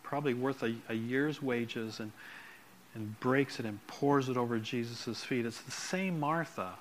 probably 0.03 0.35
worth 0.35 0.63
a, 0.63 0.75
a 0.89 0.95
year's 0.95 1.43
wages, 1.43 2.01
and, 2.01 2.11
and 2.95 3.19
breaks 3.21 3.61
it 3.61 3.67
and 3.67 3.87
pours 3.87 4.29
it 4.29 4.37
over 4.37 4.59
Jesus' 4.59 5.23
feet. 5.23 5.47
It's 5.47 5.61
the 5.61 5.71
same 5.71 6.19
Martha. 6.19 6.73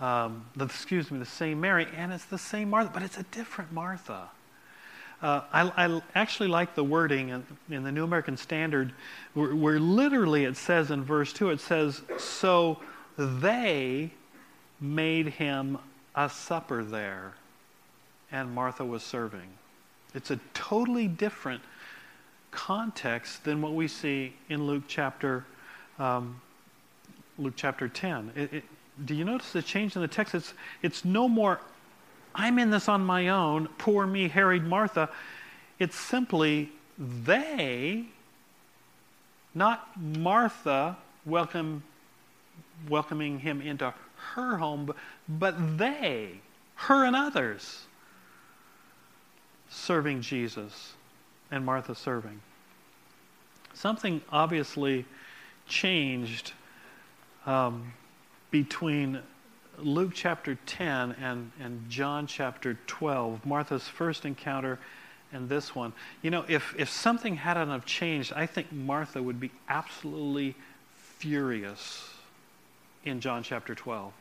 Um, 0.00 0.44
the, 0.56 0.64
excuse 0.64 1.10
me, 1.10 1.18
the 1.18 1.24
same 1.24 1.60
Mary, 1.60 1.86
and 1.96 2.12
it's 2.12 2.24
the 2.24 2.38
same 2.38 2.70
Martha, 2.70 2.90
but 2.92 3.02
it's 3.02 3.16
a 3.16 3.22
different 3.24 3.72
Martha. 3.72 4.28
Uh, 5.22 5.40
I, 5.52 5.86
I, 5.86 6.02
actually 6.16 6.48
like 6.48 6.74
the 6.74 6.82
wording 6.82 7.28
in, 7.28 7.46
in, 7.70 7.84
the 7.84 7.92
New 7.92 8.02
American 8.02 8.36
Standard, 8.36 8.92
where, 9.34 9.54
where 9.54 9.78
literally 9.78 10.44
it 10.44 10.56
says 10.56 10.90
in 10.90 11.04
verse 11.04 11.32
2, 11.32 11.50
it 11.50 11.60
says, 11.60 12.02
So 12.18 12.80
they 13.16 14.10
made 14.80 15.28
him 15.28 15.78
a 16.16 16.28
supper 16.28 16.82
there, 16.82 17.34
and 18.32 18.52
Martha 18.52 18.84
was 18.84 19.04
serving. 19.04 19.48
It's 20.12 20.32
a 20.32 20.40
totally 20.54 21.06
different 21.06 21.62
context 22.50 23.44
than 23.44 23.62
what 23.62 23.74
we 23.74 23.86
see 23.86 24.34
in 24.48 24.66
Luke 24.66 24.84
chapter, 24.88 25.46
um, 26.00 26.40
Luke 27.38 27.54
chapter 27.54 27.86
10. 27.88 28.32
It, 28.34 28.52
it, 28.52 28.64
do 29.04 29.14
you 29.14 29.24
notice 29.24 29.52
the 29.52 29.62
change 29.62 29.94
in 29.94 30.02
the 30.02 30.08
text? 30.08 30.34
It's, 30.34 30.52
it's 30.82 31.04
no 31.04 31.28
more 31.28 31.60
I'm 32.34 32.58
in 32.58 32.70
this 32.70 32.88
on 32.88 33.04
my 33.04 33.28
own, 33.28 33.68
poor 33.78 34.06
me, 34.06 34.28
harried 34.28 34.64
Martha. 34.64 35.10
It's 35.78 35.96
simply 35.96 36.70
they, 36.98 38.06
not 39.54 39.88
Martha 40.00 40.96
welcome, 41.26 41.82
welcoming 42.88 43.38
him 43.38 43.60
into 43.60 43.92
her 44.34 44.56
home, 44.56 44.92
but, 45.28 45.78
they, 45.78 46.40
her 46.76 47.04
and 47.04 47.16
others, 47.16 47.84
serving 49.68 50.20
Jesus 50.20 50.94
and 51.50 51.64
Martha 51.64 51.94
serving. 51.94 52.40
Something 53.74 54.20
obviously 54.30 55.04
changed 55.66 56.52
um, 57.46 57.92
between 58.50 59.20
Luke 59.84 60.12
chapter 60.14 60.56
10 60.66 61.16
and, 61.20 61.50
and 61.60 61.88
John 61.88 62.26
chapter 62.26 62.78
12, 62.86 63.44
Martha's 63.44 63.88
first 63.88 64.24
encounter 64.24 64.78
and 65.32 65.48
this 65.48 65.74
one. 65.74 65.92
You 66.20 66.30
know, 66.30 66.44
if, 66.48 66.74
if 66.78 66.88
something 66.90 67.36
hadn't 67.36 67.68
have 67.68 67.86
changed, 67.86 68.32
I 68.34 68.46
think 68.46 68.70
Martha 68.72 69.22
would 69.22 69.40
be 69.40 69.50
absolutely 69.68 70.54
furious 71.18 72.08
in 73.04 73.20
John 73.20 73.42
chapter 73.42 73.74
12. 73.74 74.12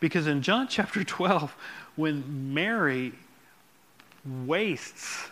Because 0.00 0.26
in 0.26 0.42
John 0.42 0.68
chapter 0.70 1.04
12, 1.04 1.54
when 1.96 2.54
Mary 2.54 3.12
wastes 4.44 5.28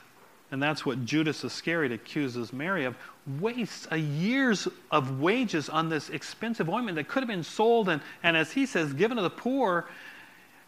and 0.57 0.63
that's 0.63 0.87
what 0.87 1.05
Judas 1.05 1.45
Iscariot 1.45 1.93
accuses 1.93 2.51
Mary 2.51 2.87
of, 2.87 2.97
wastes 3.39 3.87
a 3.91 3.99
year's 3.99 4.67
of 4.91 5.21
wages 5.21 5.69
on 5.69 5.91
this 5.91 6.09
expensive 6.09 6.71
ointment 6.71 6.97
that 6.97 7.09
could 7.09 7.23
have 7.23 7.29
been 7.29 7.45
sold 7.45 7.91
and, 7.91 8.01
and 8.23 8.39
as 8.39 8.53
he 8.53 8.65
says, 8.65 8.95
given 8.95 9.19
to 9.19 9.23
the 9.23 9.29
poor. 9.29 9.85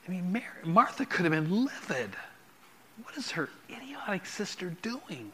I 0.07 0.11
mean, 0.11 0.31
Mary, 0.31 0.45
Martha 0.63 1.07
could 1.07 1.25
have 1.25 1.33
been 1.33 1.65
livid. 1.65 2.11
What 3.03 3.17
is 3.17 3.31
her 3.31 3.49
idiotic 3.71 4.27
sister 4.27 4.77
doing? 4.83 5.33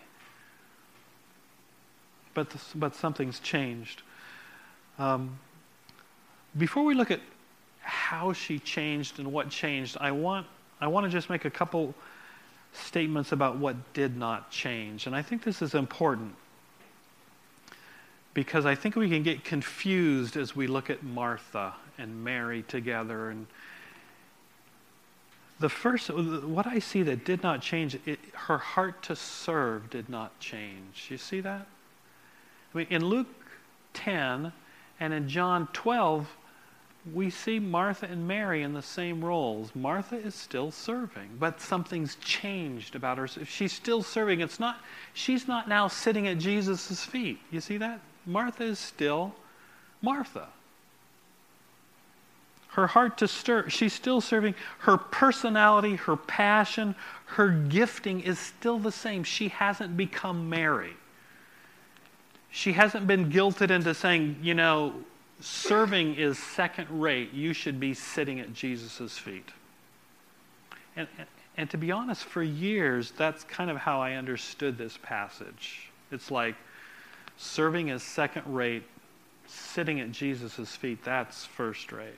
But, 2.33 2.51
this, 2.51 2.71
but 2.77 2.95
something's 2.95 3.41
changed. 3.41 4.03
Um, 5.01 5.37
before 6.57 6.85
we 6.85 6.95
look 6.95 7.11
at 7.11 7.19
how 7.81 8.33
she 8.33 8.61
changed 8.61 9.19
and 9.19 9.33
what 9.33 9.51
changed, 9.51 9.97
I 10.01 10.13
want, 10.13 10.47
I 10.81 10.87
want 10.87 11.07
to 11.07 11.11
just 11.11 11.29
make 11.29 11.45
a 11.45 11.51
couple 11.51 11.93
statements 12.75 13.33
about 13.33 13.57
what 13.57 13.93
did 13.95 14.17
not 14.17 14.51
change. 14.51 15.07
And 15.07 15.15
I 15.15 15.23
think 15.23 15.43
this 15.45 15.63
is 15.63 15.75
important 15.75 16.35
because 18.35 18.67
I 18.67 18.75
think 18.75 18.97
we 18.97 19.09
can 19.09 19.23
get 19.23 19.45
confused 19.45 20.37
as 20.37 20.57
we 20.57 20.67
look 20.67 20.91
at 20.91 21.03
Martha 21.03 21.75
and 21.99 22.25
Mary 22.25 22.63
together. 22.63 23.31
And 23.31 23.47
the 25.61 25.69
first, 25.69 26.11
what 26.11 26.67
I 26.67 26.81
see 26.81 27.03
that 27.05 27.25
did 27.25 27.43
not 27.43 27.63
change, 27.63 27.97
it, 28.05 28.19
her 28.33 28.59
heart 28.59 29.03
to 29.05 29.17
serve 29.17 29.89
did 29.89 30.09
not 30.09 30.39
change. 30.41 31.07
You 31.11 31.17
see 31.17 31.41
that? 31.41 31.67
I 32.75 32.79
mean, 32.79 32.89
in 32.91 33.05
Luke 33.05 33.29
10 33.95 34.53
and 34.99 35.15
in 35.15 35.29
John 35.29 35.69
12, 35.73 36.29
we 37.13 37.29
see 37.29 37.59
Martha 37.59 38.07
and 38.07 38.27
Mary 38.27 38.63
in 38.63 38.73
the 38.73 38.83
same 38.83 39.23
roles. 39.23 39.75
Martha 39.75 40.17
is 40.17 40.35
still 40.35 40.71
serving, 40.71 41.29
but 41.39 41.61
something's 41.61 42.17
changed 42.17 42.95
about 42.97 43.19
her. 43.19 43.25
If 43.25 43.51
she's 43.51 43.73
still 43.73 44.03
serving, 44.03 44.41
it's 44.41 44.59
not 44.59 44.79
she's 45.13 45.47
not 45.47 45.69
now 45.69 45.89
sitting 45.89 46.27
at 46.27 46.39
Jesus' 46.39 47.05
feet. 47.05 47.39
You 47.51 47.61
see 47.61 47.77
that? 47.77 48.01
Martha 48.25 48.65
is 48.65 48.79
still 48.79 49.35
Martha. 50.01 50.49
Her 52.69 52.87
heart 52.89 53.19
to 53.19 53.29
stir, 53.29 53.69
she's 53.69 53.93
still 53.93 54.21
serving. 54.21 54.55
Her 54.81 54.97
personality, 54.97 55.95
her 55.97 56.17
passion, 56.17 56.97
her 57.27 57.51
gifting 57.51 58.21
is 58.21 58.39
still 58.39 58.79
the 58.79 58.91
same. 58.91 59.23
She 59.23 59.49
hasn't 59.49 59.97
become 59.97 60.49
Mary. 60.49 60.97
She 62.51 62.73
hasn't 62.73 63.07
been 63.07 63.31
guilted 63.31 63.71
into 63.71 63.95
saying, 63.95 64.39
you 64.43 64.55
know, 64.55 64.95
serving 65.41 66.15
is 66.15 66.39
second 66.39 66.89
rate. 66.91 67.33
You 67.33 67.53
should 67.53 67.81
be 67.81 67.95
sitting 67.95 68.41
at 68.41 68.53
Jesus' 68.53 69.19
feet. 69.19 69.51
And, 70.97 71.09
and 71.57 71.69
to 71.71 71.77
be 71.77 71.91
honest, 71.91 72.25
for 72.25 72.43
years, 72.43 73.13
that's 73.17 73.45
kind 73.45 73.71
of 73.71 73.77
how 73.77 74.01
I 74.01 74.13
understood 74.13 74.79
this 74.79 74.99
passage. 75.03 75.91
It's 76.11 76.31
like 76.31 76.55
serving 77.37 77.89
is 77.89 78.03
second 78.03 78.43
rate, 78.53 78.85
sitting 79.47 80.01
at 80.01 80.13
Jesus' 80.13 80.75
feet, 80.77 81.03
that's 81.05 81.45
first 81.45 81.93
rate. 81.93 82.15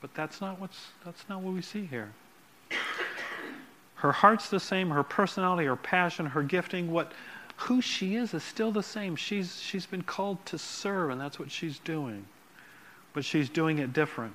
But 0.00 0.14
that's 0.14 0.40
not, 0.40 0.60
what's, 0.60 0.88
that's 1.04 1.28
not 1.28 1.40
what 1.40 1.54
we 1.54 1.62
see 1.62 1.86
here. 1.86 2.10
Her 3.96 4.12
heart's 4.12 4.48
the 4.48 4.60
same, 4.60 4.90
her 4.90 5.02
personality, 5.02 5.66
her 5.66 5.74
passion, 5.74 6.26
her 6.26 6.42
gifting, 6.42 6.92
what, 6.92 7.12
who 7.56 7.80
she 7.80 8.14
is 8.14 8.32
is 8.32 8.44
still 8.44 8.70
the 8.70 8.82
same. 8.82 9.16
She's, 9.16 9.60
she's 9.60 9.86
been 9.86 10.02
called 10.02 10.44
to 10.46 10.58
serve, 10.58 11.10
and 11.10 11.20
that's 11.20 11.38
what 11.38 11.50
she's 11.50 11.80
doing 11.80 12.24
but 13.12 13.24
she's 13.24 13.48
doing 13.48 13.78
it 13.78 13.92
different. 13.92 14.34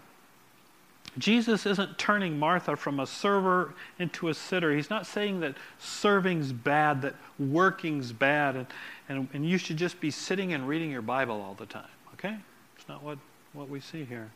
Jesus 1.17 1.65
isn't 1.67 1.97
turning 1.99 2.39
Martha 2.39 2.75
from 2.75 2.99
a 2.99 3.05
server 3.05 3.73
into 3.99 4.29
a 4.29 4.33
sitter. 4.33 4.75
He's 4.75 4.89
not 4.89 5.05
saying 5.05 5.41
that 5.41 5.55
serving's 5.77 6.51
bad, 6.51 7.03
that 7.03 7.15
working's 7.37 8.11
bad, 8.11 8.55
and, 8.55 8.67
and, 9.09 9.27
and 9.33 9.47
you 9.47 9.59
should 9.59 9.77
just 9.77 9.99
be 9.99 10.09
sitting 10.09 10.53
and 10.53 10.67
reading 10.67 10.89
your 10.89 11.03
Bible 11.03 11.39
all 11.39 11.53
the 11.53 11.67
time. 11.67 11.85
Okay? 12.15 12.35
It's 12.75 12.87
not 12.87 13.03
what, 13.03 13.19
what 13.53 13.69
we 13.69 13.79
see 13.79 14.03
here. 14.03 14.31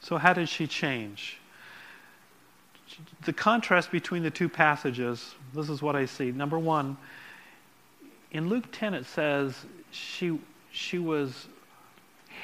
So, 0.00 0.18
how 0.18 0.34
did 0.34 0.48
she 0.48 0.66
change? 0.66 1.38
The 3.24 3.32
contrast 3.32 3.90
between 3.90 4.22
the 4.22 4.30
two 4.30 4.48
passages, 4.48 5.34
this 5.54 5.70
is 5.70 5.80
what 5.80 5.96
I 5.96 6.04
see. 6.04 6.32
Number 6.32 6.58
one, 6.58 6.96
in 8.30 8.48
Luke 8.48 8.66
10, 8.72 8.92
it 8.92 9.06
says 9.06 9.64
she, 9.90 10.38
she 10.70 10.98
was 10.98 11.48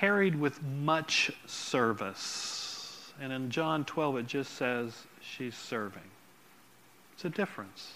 harried 0.03 0.35
with 0.35 0.61
much 0.65 1.31
service. 1.47 3.13
And 3.21 3.33
in 3.33 3.51
John 3.51 3.85
12, 3.85 4.17
it 4.17 4.27
just 4.27 4.55
says 4.55 4.93
she's 5.21 5.55
serving. 5.55 6.03
It's 7.15 7.25
a 7.25 7.31
difference. 7.31 7.93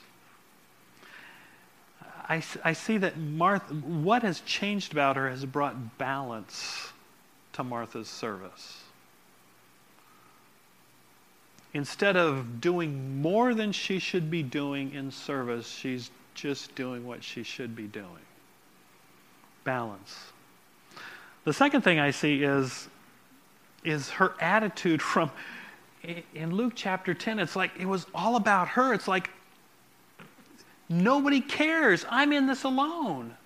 I, 2.28 2.44
I 2.64 2.74
see 2.74 2.96
that 2.98 3.18
Martha, 3.18 3.74
what 3.74 4.22
has 4.22 4.38
changed 4.42 4.92
about 4.92 5.16
her 5.16 5.28
has 5.28 5.44
brought 5.44 5.98
balance 5.98 6.92
to 7.54 7.64
Martha's 7.64 8.08
service. 8.08 8.84
instead 11.74 12.16
of 12.16 12.60
doing 12.60 13.20
more 13.20 13.52
than 13.52 13.72
she 13.72 13.98
should 13.98 14.30
be 14.30 14.42
doing 14.44 14.94
in 14.94 15.10
service, 15.10 15.68
she's 15.68 16.10
just 16.34 16.72
doing 16.76 17.04
what 17.04 17.22
she 17.24 17.42
should 17.42 17.74
be 17.74 17.86
doing. 17.88 18.24
Balance. 19.64 20.32
The 21.46 21.52
second 21.52 21.82
thing 21.82 22.00
I 22.00 22.10
see 22.10 22.42
is, 22.42 22.88
is 23.84 24.10
her 24.10 24.34
attitude 24.40 25.00
from 25.00 25.30
in 26.34 26.56
Luke 26.56 26.72
chapter 26.74 27.14
10. 27.14 27.38
It's 27.38 27.54
like 27.54 27.70
it 27.78 27.86
was 27.86 28.04
all 28.12 28.34
about 28.34 28.66
her. 28.70 28.92
It's 28.92 29.06
like 29.06 29.30
nobody 30.88 31.40
cares. 31.40 32.04
I'm 32.10 32.32
in 32.32 32.48
this 32.48 32.64
alone. 32.64 33.36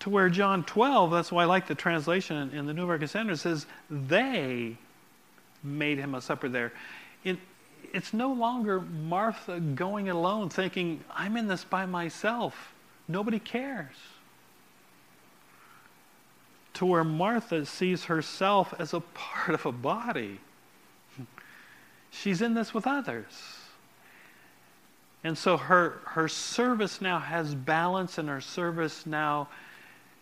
To 0.00 0.10
where 0.10 0.28
John 0.28 0.64
12, 0.64 1.12
that's 1.12 1.30
why 1.30 1.44
I 1.44 1.46
like 1.46 1.68
the 1.68 1.76
translation 1.76 2.50
in 2.50 2.66
the 2.66 2.74
New 2.74 2.82
American 2.82 3.06
Standard, 3.06 3.38
says 3.38 3.66
they 3.88 4.76
made 5.62 5.98
him 5.98 6.16
a 6.16 6.20
supper 6.20 6.48
there. 6.48 6.72
It, 7.22 7.38
it's 7.92 8.12
no 8.12 8.32
longer 8.32 8.80
Martha 8.80 9.60
going 9.60 10.08
alone 10.08 10.48
thinking, 10.48 11.04
I'm 11.14 11.36
in 11.36 11.46
this 11.46 11.62
by 11.62 11.86
myself. 11.86 12.74
Nobody 13.06 13.38
cares. 13.38 13.94
To 16.74 16.86
where 16.86 17.04
Martha 17.04 17.66
sees 17.66 18.04
herself 18.04 18.74
as 18.78 18.92
a 18.92 19.00
part 19.00 19.54
of 19.54 19.66
a 19.66 19.72
body. 19.72 20.40
She's 22.10 22.42
in 22.42 22.54
this 22.54 22.72
with 22.72 22.86
others. 22.86 23.58
And 25.24 25.38
so 25.38 25.56
her, 25.56 26.00
her 26.04 26.28
service 26.28 27.00
now 27.00 27.18
has 27.18 27.54
balance, 27.54 28.18
and 28.18 28.28
her 28.28 28.42
service 28.42 29.06
now, 29.06 29.48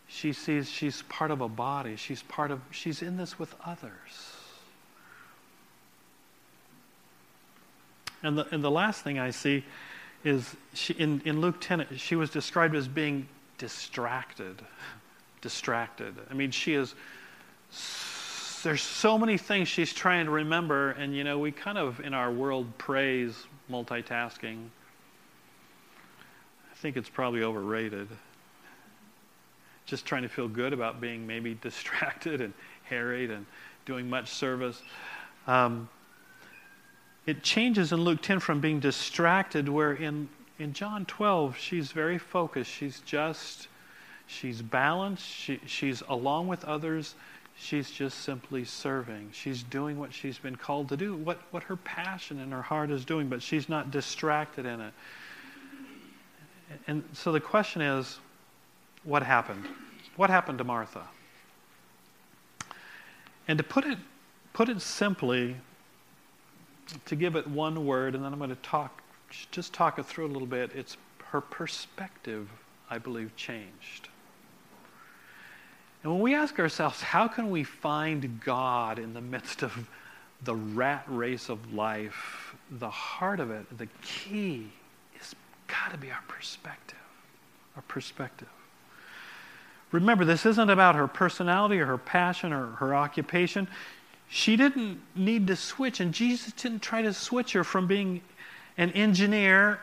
she 0.07 0.33
sees 0.33 0.71
she's 0.71 1.03
part 1.03 1.31
of 1.31 1.41
a 1.41 1.49
body. 1.49 1.97
She's 1.97 2.23
part 2.23 2.51
of, 2.51 2.61
she's 2.71 3.03
in 3.03 3.17
this 3.17 3.39
with 3.39 3.55
others. 3.65 4.37
And 8.23 8.39
the, 8.39 8.47
and 8.55 8.63
the 8.63 8.71
last 8.71 9.03
thing 9.03 9.19
I 9.19 9.31
see 9.31 9.65
is 10.23 10.55
she, 10.73 10.93
in, 10.95 11.21
in 11.25 11.41
Luke 11.41 11.57
10, 11.61 11.87
she 11.97 12.15
was 12.15 12.31
described 12.31 12.77
as 12.77 12.87
being 12.87 13.27
distracted. 13.59 14.63
Distracted. 15.43 16.15
I 16.31 16.35
mean, 16.35 16.51
she 16.51 16.73
is, 16.73 16.95
there's 18.63 18.83
so 18.83 19.19
many 19.19 19.37
things 19.37 19.69
she's 19.69 19.93
trying 19.93 20.25
to 20.27 20.31
remember, 20.31 20.93
and 20.93 21.15
you 21.15 21.25
know, 21.25 21.39
we 21.39 21.53
kind 21.53 21.77
of 21.77 22.01
in 22.01 22.15
our 22.15 22.31
world 22.31 22.79
praise 22.79 23.47
multitasking. 23.71 24.69
I 26.71 26.75
think 26.77 26.97
it's 26.97 27.09
probably 27.09 27.43
overrated. 27.43 28.09
Just 29.85 30.07
trying 30.07 30.23
to 30.23 30.29
feel 30.29 30.49
good 30.49 30.73
about 30.73 31.01
being 31.01 31.27
maybe 31.27 31.55
distracted 31.63 32.41
and 32.41 32.55
harried 32.85 33.31
and 33.31 33.45
doing 33.85 34.09
much 34.09 34.31
service. 34.31 34.81
Um, 35.47 35.89
it 37.27 37.43
changes 37.43 37.93
in 37.93 38.01
Luke 38.01 38.21
10 38.21 38.41
from 38.41 38.61
being 38.61 38.81
distracted, 38.81 39.69
where 39.69 39.93
in, 39.93 40.29
in 40.59 40.73
John 40.73 41.05
12, 41.05 41.57
she's 41.57 41.93
very 41.93 42.19
focused. 42.19 42.71
She's 42.71 43.01
just, 43.01 43.69
she's 44.33 44.63
balanced, 44.63 45.27
she, 45.27 45.61
she's 45.67 46.03
along 46.09 46.49
with 46.49 46.65
others. 46.65 47.15
She's 47.59 47.91
just 47.91 48.21
simply 48.21 48.65
serving. 48.65 49.31
She's 49.33 49.63
doing 49.63 49.99
what 49.99 50.13
she's 50.13 50.39
been 50.39 50.57
called 50.57 50.89
to 50.89 50.97
do, 50.97 51.15
what, 51.15 51.39
what 51.51 51.63
her 51.65 51.77
passion 51.77 52.41
and 52.41 52.53
her 52.53 52.63
heart 52.63 52.91
is 52.91 53.05
doing, 53.05 53.29
but 53.29 53.43
she's 53.43 53.69
not 53.69 53.91
distracted 53.91 54.67
in 54.67 54.81
it. 54.81 54.95
And 56.87 57.05
so 57.13 57.31
the 57.31 57.41
question 57.41 57.83
is 57.83 58.19
what 59.05 59.23
happened? 59.23 59.65
What 60.17 60.31
happened 60.31 60.59
to 60.59 60.65
Martha? 60.65 61.07
And 63.49 63.59
to 63.59 63.65
put 63.65 63.85
it, 63.85 63.99
put 64.53 64.69
it 64.69 64.81
simply, 64.81 65.57
to 67.07 67.17
give 67.17 67.37
it 67.37 67.47
one 67.47 67.85
word, 67.87 68.15
and 68.15 68.25
then 68.25 68.33
I'm 68.33 68.39
going 68.39 68.51
to 68.51 68.57
talk, 68.57 69.03
just 69.51 69.73
talk 69.73 69.99
it 69.99 70.07
through 70.07 70.27
a 70.27 70.33
little 70.33 70.47
bit. 70.47 70.71
It's 70.75 70.97
her 71.31 71.41
perspective, 71.41 72.49
I 72.91 72.99
believe, 72.99 73.35
changed. 73.37 74.09
And 76.03 76.13
when 76.13 76.21
we 76.21 76.35
ask 76.35 76.59
ourselves, 76.59 77.01
how 77.01 77.29
can 77.29 77.51
we 77.51 77.63
find 77.63 78.41
God 78.45 78.99
in 78.99 79.15
the 79.15 79.21
midst 79.21 79.63
of 79.63 79.89
the 80.45 80.55
rat 80.55 81.05
race 81.07 81.49
of 81.49 81.73
life, 81.73 82.55
the 82.71 82.91
heart 82.91 83.41
of 83.41 83.51
it, 83.51 83.79
the 83.79 83.89
key 84.03 84.69
is 85.21 85.35
got 85.69 85.93
to 85.93 85.99
be 85.99 86.11
our 86.11 86.23
perspective. 86.27 86.99
Our 87.77 87.83
perspective. 87.83 88.49
Remember, 89.93 90.25
this 90.25 90.47
isn't 90.47 90.71
about 90.71 90.95
her 90.95 91.07
personality 91.07 91.79
or 91.79 91.87
her 91.87 91.99
passion 91.99 92.53
or 92.53 92.67
her 92.73 92.95
occupation. 92.95 93.69
She 94.29 94.57
didn't 94.57 95.01
need 95.15 95.47
to 95.49 95.57
switch, 95.57 96.01
and 96.01 96.13
Jesus 96.13 96.53
didn't 96.55 96.81
try 96.81 97.03
to 97.03 97.13
switch 97.13 97.53
her 97.53 97.63
from 97.63 97.87
being 97.87 98.23
an 98.79 98.91
engineer 98.93 99.81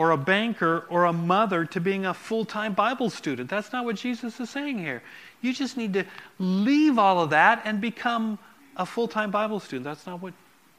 or 0.00 0.12
a 0.12 0.16
banker 0.16 0.86
or 0.88 1.04
a 1.04 1.12
mother 1.12 1.66
to 1.66 1.78
being 1.78 2.06
a 2.06 2.14
full 2.14 2.46
time 2.46 2.72
Bible 2.72 3.10
student. 3.10 3.50
That's 3.50 3.70
not 3.70 3.84
what 3.84 3.96
Jesus 3.96 4.40
is 4.40 4.48
saying 4.48 4.78
here. 4.78 5.02
You 5.42 5.52
just 5.52 5.76
need 5.76 5.92
to 5.92 6.04
leave 6.38 6.98
all 6.98 7.20
of 7.20 7.28
that 7.30 7.60
and 7.66 7.82
become 7.82 8.38
a 8.78 8.86
full 8.86 9.08
time 9.08 9.30
Bible 9.30 9.60
student. 9.60 9.84
That's 9.84 10.06
not, 10.06 10.22
what, 10.22 10.32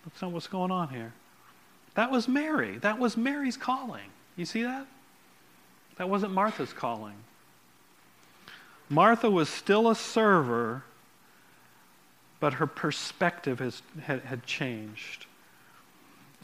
that's 0.04 0.20
not 0.24 0.32
what's 0.32 0.48
going 0.48 0.72
on 0.72 0.90
here. 0.90 1.14
That 1.94 2.10
was 2.10 2.28
Mary. 2.28 2.80
That 2.80 2.98
was 2.98 3.16
Mary's 3.16 3.58
calling. 3.58 4.10
You 4.38 4.46
see 4.46 4.64
that? 4.64 4.88
That 5.98 6.10
wasn't 6.10 6.34
Martha's 6.34 6.74
calling. 6.74 7.16
Martha 8.90 9.30
was 9.30 9.50
still 9.50 9.88
a 9.92 9.96
server 9.96 10.84
but 12.42 12.54
her 12.54 12.66
perspective 12.66 13.60
has, 13.60 13.84
had, 14.02 14.22
had 14.22 14.44
changed. 14.48 15.28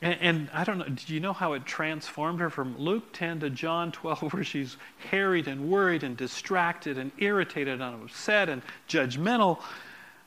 And, 0.02 0.18
and, 0.22 0.50
I 0.54 0.64
don't 0.64 0.78
know, 0.78 0.86
do 0.88 1.14
you 1.14 1.20
know 1.20 1.34
how 1.34 1.54
it 1.54 1.66
transformed 1.66 2.40
her 2.40 2.52
from 2.52 2.78
Luke 2.78 3.14
10 3.14 3.40
to 3.40 3.50
John 3.50 3.92
12, 3.92 4.22
where 4.34 4.44
she's 4.44 4.78
harried 5.10 5.48
and 5.48 5.70
worried 5.70 6.04
and 6.04 6.16
distracted 6.16 6.98
and 6.98 7.12
irritated 7.18 7.82
and 7.82 8.04
upset 8.04 8.50
and 8.50 8.62
judgmental? 8.88 9.60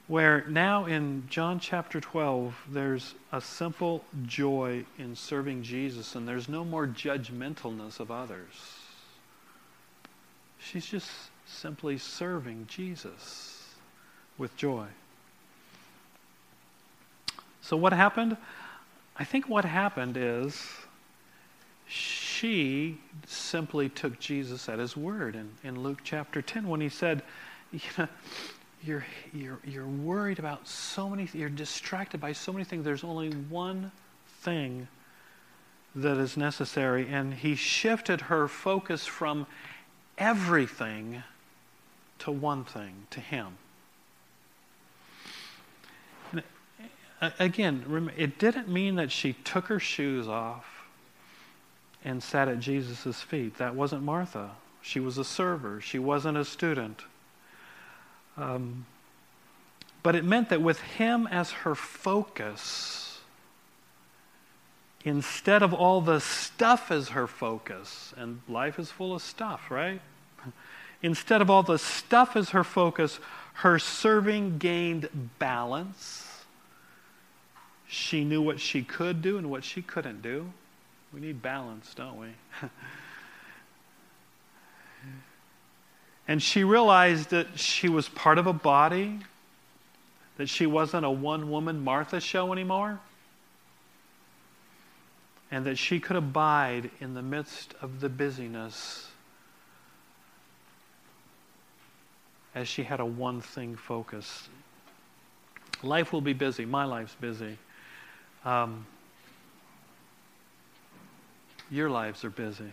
Where 0.09 0.45
now 0.49 0.87
in 0.87 1.29
John 1.31 1.61
chapter 1.61 2.01
12, 2.01 2.53
there's 2.71 3.15
a 3.31 3.41
simple 3.41 4.05
joy 4.25 4.85
in 4.99 5.15
serving 5.15 5.63
Jesus, 5.63 6.17
and 6.17 6.27
there's 6.27 6.49
no 6.49 6.65
more 6.65 6.89
judgmentalness 6.89 8.01
of 8.01 8.11
others. 8.11 8.51
She's 10.59 10.85
just 10.85 11.09
simply 11.47 11.97
serving 11.97 12.67
Jesus 12.69 13.69
with 14.37 14.57
joy. 14.57 14.87
So, 17.63 17.77
what 17.77 17.93
happened? 17.93 18.37
I 19.21 19.25
think 19.25 19.51
what 19.51 19.67
happened 19.67 20.17
is 20.17 20.67
she 21.87 22.97
simply 23.27 23.91
took 23.91 24.19
Jesus 24.19 24.67
at 24.67 24.79
his 24.79 24.97
word 24.97 25.37
in, 25.37 25.51
in 25.63 25.83
Luke 25.83 25.99
chapter 26.03 26.41
10 26.41 26.67
when 26.67 26.81
he 26.81 26.89
said, 26.89 27.23
you 27.71 27.81
know, 27.99 28.09
you're, 28.83 29.05
you're, 29.35 29.59
you're 29.63 29.87
worried 29.87 30.39
about 30.39 30.67
so 30.67 31.11
many, 31.11 31.29
you're 31.35 31.51
distracted 31.51 32.19
by 32.19 32.33
so 32.33 32.51
many 32.51 32.65
things. 32.65 32.83
There's 32.83 33.05
only 33.05 33.29
one 33.51 33.93
thing 34.41 34.89
that 35.95 36.17
is 36.17 36.39
necessary. 36.39 37.07
And 37.07 37.35
he 37.35 37.57
shifted 37.57 38.23
her 38.23 38.49
focus 38.49 39.05
from 39.05 39.47
everything 40.17 41.23
to 42.21 42.33
one 42.33 42.65
thing, 42.65 43.07
to 43.11 43.21
him. 43.21 43.59
Again, 47.21 48.11
it 48.17 48.39
didn't 48.39 48.69
mean 48.69 48.97
that 48.97 49.13
she 49.13 49.33
took 49.33 49.67
her 49.67 49.79
shoes 49.79 50.27
off 50.27 50.67
and 52.05 52.23
sat 52.23 52.49
at 52.49 52.61
Jesus' 52.61 53.21
feet. 53.21 53.59
That 53.59 53.75
wasn't 53.75 54.03
Martha. 54.03 54.53
She 54.83 55.01
was 55.01 55.19
a 55.19 55.25
server, 55.25 55.81
she 55.81 55.99
wasn't 55.99 56.39
a 56.39 56.45
student. 56.45 57.03
Um, 58.37 58.87
but 60.03 60.17
it 60.17 60.25
meant 60.25 60.49
that 60.49 60.63
with 60.63 60.81
him 60.81 61.27
as 61.27 61.51
her 61.51 61.75
focus, 61.75 63.21
instead 65.05 65.63
of 65.63 65.75
all 65.75 66.01
the 66.01 66.21
stuff 66.21 66.91
as 66.91 67.11
her 67.11 67.27
focus, 67.27 68.15
and 68.17 68.41
life 68.49 68.79
is 68.79 68.91
full 68.91 69.15
of 69.15 69.21
stuff, 69.21 69.71
right? 69.71 70.01
Instead 71.03 71.43
of 71.43 71.51
all 71.51 71.63
the 71.63 71.79
stuff 71.79 72.35
as 72.37 72.51
her 72.51 72.65
focus, 72.65 73.21
her 73.55 73.79
serving 73.79 74.57
gained 74.57 75.09
balance 75.39 76.30
she 77.91 78.23
knew 78.23 78.41
what 78.41 78.61
she 78.61 78.85
could 78.85 79.21
do 79.21 79.37
and 79.37 79.51
what 79.51 79.65
she 79.65 79.83
couldn't 79.83 80.23
do. 80.23 80.53
We 81.13 81.19
need 81.19 81.43
balance, 81.43 81.93
don't 81.93 82.21
we? 82.21 82.29
and 86.29 86.41
she 86.41 86.63
realized 86.63 87.31
that 87.31 87.59
she 87.59 87.89
was 87.89 88.09
part 88.09 88.39
of 88.39 88.47
a 88.47 88.53
body, 88.53 89.19
that 90.37 90.49
she 90.49 90.67
wasn't 90.67 91.05
a 91.05 91.11
one 91.11 91.51
woman 91.51 91.83
Martha 91.83 92.21
show 92.21 92.53
anymore, 92.53 93.01
and 95.51 95.67
that 95.67 95.77
she 95.77 95.99
could 95.99 96.15
abide 96.15 96.93
in 97.01 97.15
the 97.15 97.23
midst 97.23 97.75
of 97.83 97.99
the 97.99 98.09
busyness 98.09 99.09
as 102.55 102.69
she 102.69 102.85
had 102.85 103.01
a 103.01 103.05
one 103.05 103.41
thing 103.41 103.75
focus. 103.75 104.49
Life 105.83 106.13
will 106.13 106.21
be 106.21 106.35
busy. 106.35 106.65
My 106.65 106.85
life's 106.85 107.17
busy. 107.17 107.59
Um, 108.45 108.87
your 111.71 111.91
lives 111.91 112.25
are 112.25 112.31
busy. 112.31 112.73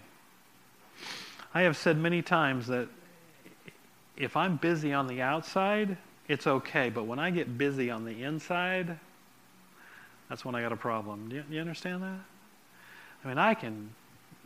I 1.54 1.62
have 1.62 1.78
said 1.78 1.98
many 1.98 2.22
times 2.22 2.68
that 2.68 2.88
if 4.16 4.36
I'm 4.36 4.58
busy 4.58 4.94
on 4.94 5.08
the 5.08 5.22
outside, 5.22 5.98
it's 6.28 6.48
okay. 6.48 6.90
But 6.90 7.06
when 7.06 7.20
I 7.20 7.30
get 7.30 7.58
busy 7.58 7.92
on 7.92 8.06
the 8.06 8.24
inside, 8.24 8.98
that's 10.30 10.44
when 10.44 10.56
I 10.56 10.62
got 10.62 10.72
a 10.72 10.78
problem. 10.78 11.30
Do 11.30 11.36
you, 11.36 11.44
you 11.50 11.62
understand 11.62 12.04
that? 12.04 12.20
I 13.24 13.28
mean, 13.28 13.38
I 13.38 13.54
can, 13.54 13.90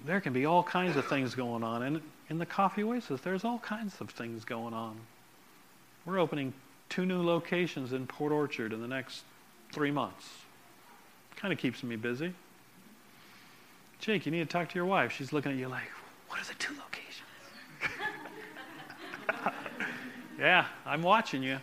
there 0.05 0.21
can 0.21 0.33
be 0.33 0.45
all 0.45 0.63
kinds 0.63 0.97
of 0.97 1.05
things 1.07 1.35
going 1.35 1.63
on. 1.63 1.83
And 1.83 2.01
in 2.29 2.37
the 2.37 2.45
Coffee 2.45 2.83
Oasis, 2.83 3.21
there's 3.21 3.43
all 3.43 3.59
kinds 3.59 3.99
of 4.01 4.09
things 4.09 4.43
going 4.43 4.73
on. 4.73 4.97
We're 6.05 6.19
opening 6.19 6.53
two 6.89 7.05
new 7.05 7.23
locations 7.23 7.93
in 7.93 8.07
Port 8.07 8.31
Orchard 8.31 8.73
in 8.73 8.81
the 8.81 8.87
next 8.87 9.23
three 9.71 9.91
months. 9.91 10.27
Kind 11.41 11.51
of 11.51 11.57
keeps 11.57 11.81
me 11.81 11.95
busy. 11.95 12.33
Jake, 13.97 14.27
you 14.27 14.31
need 14.31 14.39
to 14.39 14.45
talk 14.45 14.69
to 14.69 14.75
your 14.75 14.85
wife. 14.85 15.11
She's 15.11 15.33
looking 15.33 15.51
at 15.51 15.57
you 15.57 15.67
like, 15.67 15.89
what 16.27 16.39
are 16.39 16.45
the 16.45 16.53
two 16.53 16.75
locations? 16.75 17.25
yeah, 20.39 20.67
I'm 20.85 21.01
watching 21.01 21.41
you. 21.41 21.57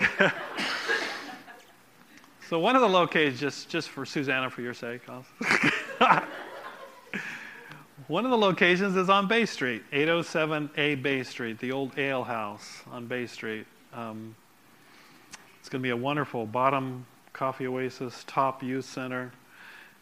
so 2.48 2.58
one 2.58 2.76
of 2.76 2.80
the 2.80 2.88
locations, 2.88 3.38
just, 3.40 3.68
just 3.68 3.90
for 3.90 4.06
Susanna, 4.06 4.48
for 4.48 4.62
your 4.62 4.72
sake, 4.72 5.02
one 8.06 8.24
of 8.24 8.30
the 8.30 8.38
locations 8.38 8.96
is 8.96 9.10
on 9.10 9.28
Bay 9.28 9.44
Street, 9.44 9.82
807A 9.92 11.02
Bay 11.02 11.22
Street, 11.24 11.58
the 11.58 11.72
old 11.72 11.98
ale 11.98 12.24
house 12.24 12.80
on 12.90 13.06
Bay 13.06 13.26
Street. 13.26 13.66
Um, 13.92 14.34
it's 15.60 15.68
going 15.68 15.82
to 15.82 15.86
be 15.86 15.90
a 15.90 15.96
wonderful 15.96 16.46
bottom 16.46 17.04
coffee 17.34 17.66
oasis, 17.66 18.24
top 18.26 18.62
youth 18.62 18.86
center 18.86 19.32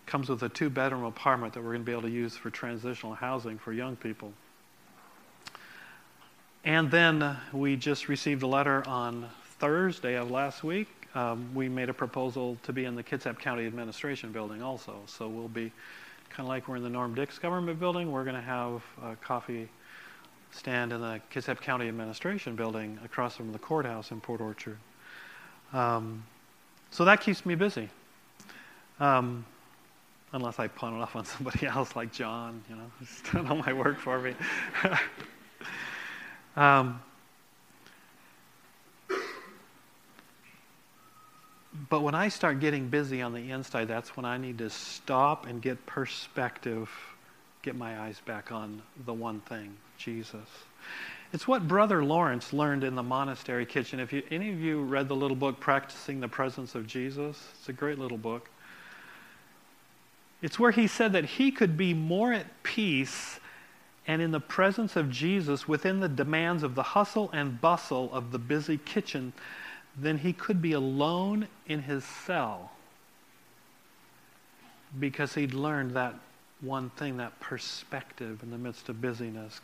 comes 0.06 0.28
with 0.28 0.42
a 0.42 0.48
two 0.48 0.70
bedroom 0.70 1.04
apartment 1.04 1.54
that 1.54 1.60
we're 1.60 1.70
going 1.70 1.80
to 1.80 1.86
be 1.86 1.92
able 1.92 2.02
to 2.02 2.10
use 2.10 2.36
for 2.36 2.50
transitional 2.50 3.14
housing 3.14 3.58
for 3.58 3.72
young 3.72 3.96
people. 3.96 4.32
And 6.64 6.90
then 6.90 7.36
we 7.52 7.74
just 7.74 8.08
received 8.08 8.42
a 8.42 8.46
letter 8.46 8.86
on 8.86 9.28
Thursday 9.58 10.16
of 10.16 10.30
last 10.30 10.62
week. 10.62 10.88
Um, 11.14 11.54
we 11.54 11.68
made 11.68 11.88
a 11.88 11.94
proposal 11.94 12.56
to 12.62 12.72
be 12.72 12.84
in 12.84 12.94
the 12.94 13.02
Kitsap 13.02 13.38
County 13.38 13.66
Administration 13.66 14.30
Building 14.30 14.62
also. 14.62 14.96
So 15.06 15.28
we'll 15.28 15.48
be 15.48 15.72
kind 16.30 16.40
of 16.40 16.48
like 16.48 16.68
we're 16.68 16.76
in 16.76 16.82
the 16.82 16.90
Norm 16.90 17.14
Dicks 17.14 17.38
Government 17.38 17.80
Building. 17.80 18.12
We're 18.12 18.24
going 18.24 18.36
to 18.36 18.42
have 18.42 18.82
a 19.02 19.16
coffee 19.16 19.68
stand 20.50 20.92
in 20.92 21.00
the 21.00 21.20
Kitsap 21.32 21.60
County 21.60 21.88
Administration 21.88 22.56
Building 22.56 22.98
across 23.04 23.36
from 23.36 23.52
the 23.52 23.58
courthouse 23.58 24.10
in 24.10 24.20
Port 24.20 24.40
Orchard. 24.40 24.78
Um, 25.72 26.24
so 26.92 27.06
that 27.06 27.22
keeps 27.22 27.44
me 27.44 27.54
busy. 27.54 27.88
Um, 29.00 29.44
unless 30.32 30.58
I 30.58 30.68
pawn 30.68 30.94
it 30.94 31.02
off 31.02 31.16
on 31.16 31.24
somebody 31.24 31.66
else 31.66 31.96
like 31.96 32.12
John, 32.12 32.62
you 32.68 32.76
know, 32.76 32.90
he's 33.00 33.22
done 33.32 33.48
all 33.48 33.56
my 33.56 33.72
work 33.72 33.98
for 33.98 34.20
me. 34.20 34.34
um, 36.56 37.00
but 41.88 42.02
when 42.02 42.14
I 42.14 42.28
start 42.28 42.60
getting 42.60 42.88
busy 42.88 43.22
on 43.22 43.32
the 43.32 43.50
inside, 43.50 43.88
that's 43.88 44.14
when 44.14 44.26
I 44.26 44.36
need 44.36 44.58
to 44.58 44.68
stop 44.68 45.46
and 45.46 45.62
get 45.62 45.84
perspective, 45.86 46.90
get 47.62 47.74
my 47.74 47.98
eyes 48.00 48.20
back 48.26 48.52
on 48.52 48.82
the 49.06 49.14
one 49.14 49.40
thing, 49.40 49.76
Jesus. 49.96 50.46
It's 51.32 51.48
what 51.48 51.66
Brother 51.66 52.04
Lawrence 52.04 52.52
learned 52.52 52.84
in 52.84 52.94
the 52.94 53.02
monastery 53.02 53.64
kitchen. 53.64 54.00
If 54.00 54.12
you, 54.12 54.22
any 54.30 54.52
of 54.52 54.60
you 54.60 54.82
read 54.82 55.08
the 55.08 55.16
little 55.16 55.36
book, 55.36 55.60
Practicing 55.60 56.20
the 56.20 56.28
Presence 56.28 56.74
of 56.74 56.86
Jesus, 56.86 57.42
it's 57.58 57.68
a 57.70 57.72
great 57.72 57.98
little 57.98 58.18
book. 58.18 58.50
It's 60.42 60.58
where 60.58 60.72
he 60.72 60.86
said 60.86 61.12
that 61.14 61.24
he 61.24 61.50
could 61.50 61.76
be 61.76 61.94
more 61.94 62.32
at 62.32 62.62
peace 62.62 63.40
and 64.06 64.20
in 64.20 64.30
the 64.30 64.40
presence 64.40 64.96
of 64.96 65.10
Jesus 65.10 65.66
within 65.66 66.00
the 66.00 66.08
demands 66.08 66.62
of 66.62 66.74
the 66.74 66.82
hustle 66.82 67.30
and 67.32 67.60
bustle 67.60 68.12
of 68.12 68.32
the 68.32 68.38
busy 68.38 68.76
kitchen 68.76 69.32
than 69.98 70.18
he 70.18 70.32
could 70.32 70.60
be 70.60 70.72
alone 70.72 71.46
in 71.66 71.82
his 71.82 72.04
cell 72.04 72.72
because 74.98 75.34
he'd 75.34 75.54
learned 75.54 75.92
that 75.92 76.14
one 76.60 76.90
thing, 76.90 77.16
that 77.16 77.38
perspective 77.40 78.42
in 78.42 78.50
the 78.50 78.58
midst 78.58 78.88
of 78.88 79.00
busyness. 79.00 79.60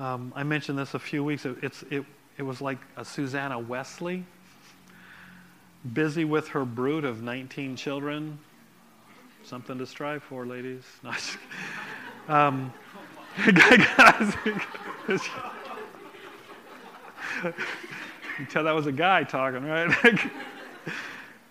Um, 0.00 0.32
I 0.34 0.44
mentioned 0.44 0.78
this 0.78 0.94
a 0.94 0.98
few 0.98 1.22
weeks 1.22 1.44
ago. 1.44 1.56
It's, 1.62 1.82
it, 1.90 2.04
it 2.38 2.42
was 2.42 2.62
like 2.62 2.78
a 2.96 3.04
Susanna 3.04 3.58
Wesley, 3.58 4.24
busy 5.92 6.24
with 6.24 6.48
her 6.48 6.64
brood 6.64 7.04
of 7.04 7.22
19 7.22 7.76
children, 7.76 8.38
Something 9.42 9.78
to 9.78 9.86
strive 9.86 10.22
for, 10.22 10.46
ladies. 10.46 10.84
No, 12.28 12.34
um, 12.36 12.72
guys, 13.52 14.34
you 14.44 15.18
tell 18.48 18.62
that 18.62 18.74
was 18.74 18.86
a 18.86 18.92
guy 18.92 19.24
talking, 19.24 19.64
right? 19.64 20.20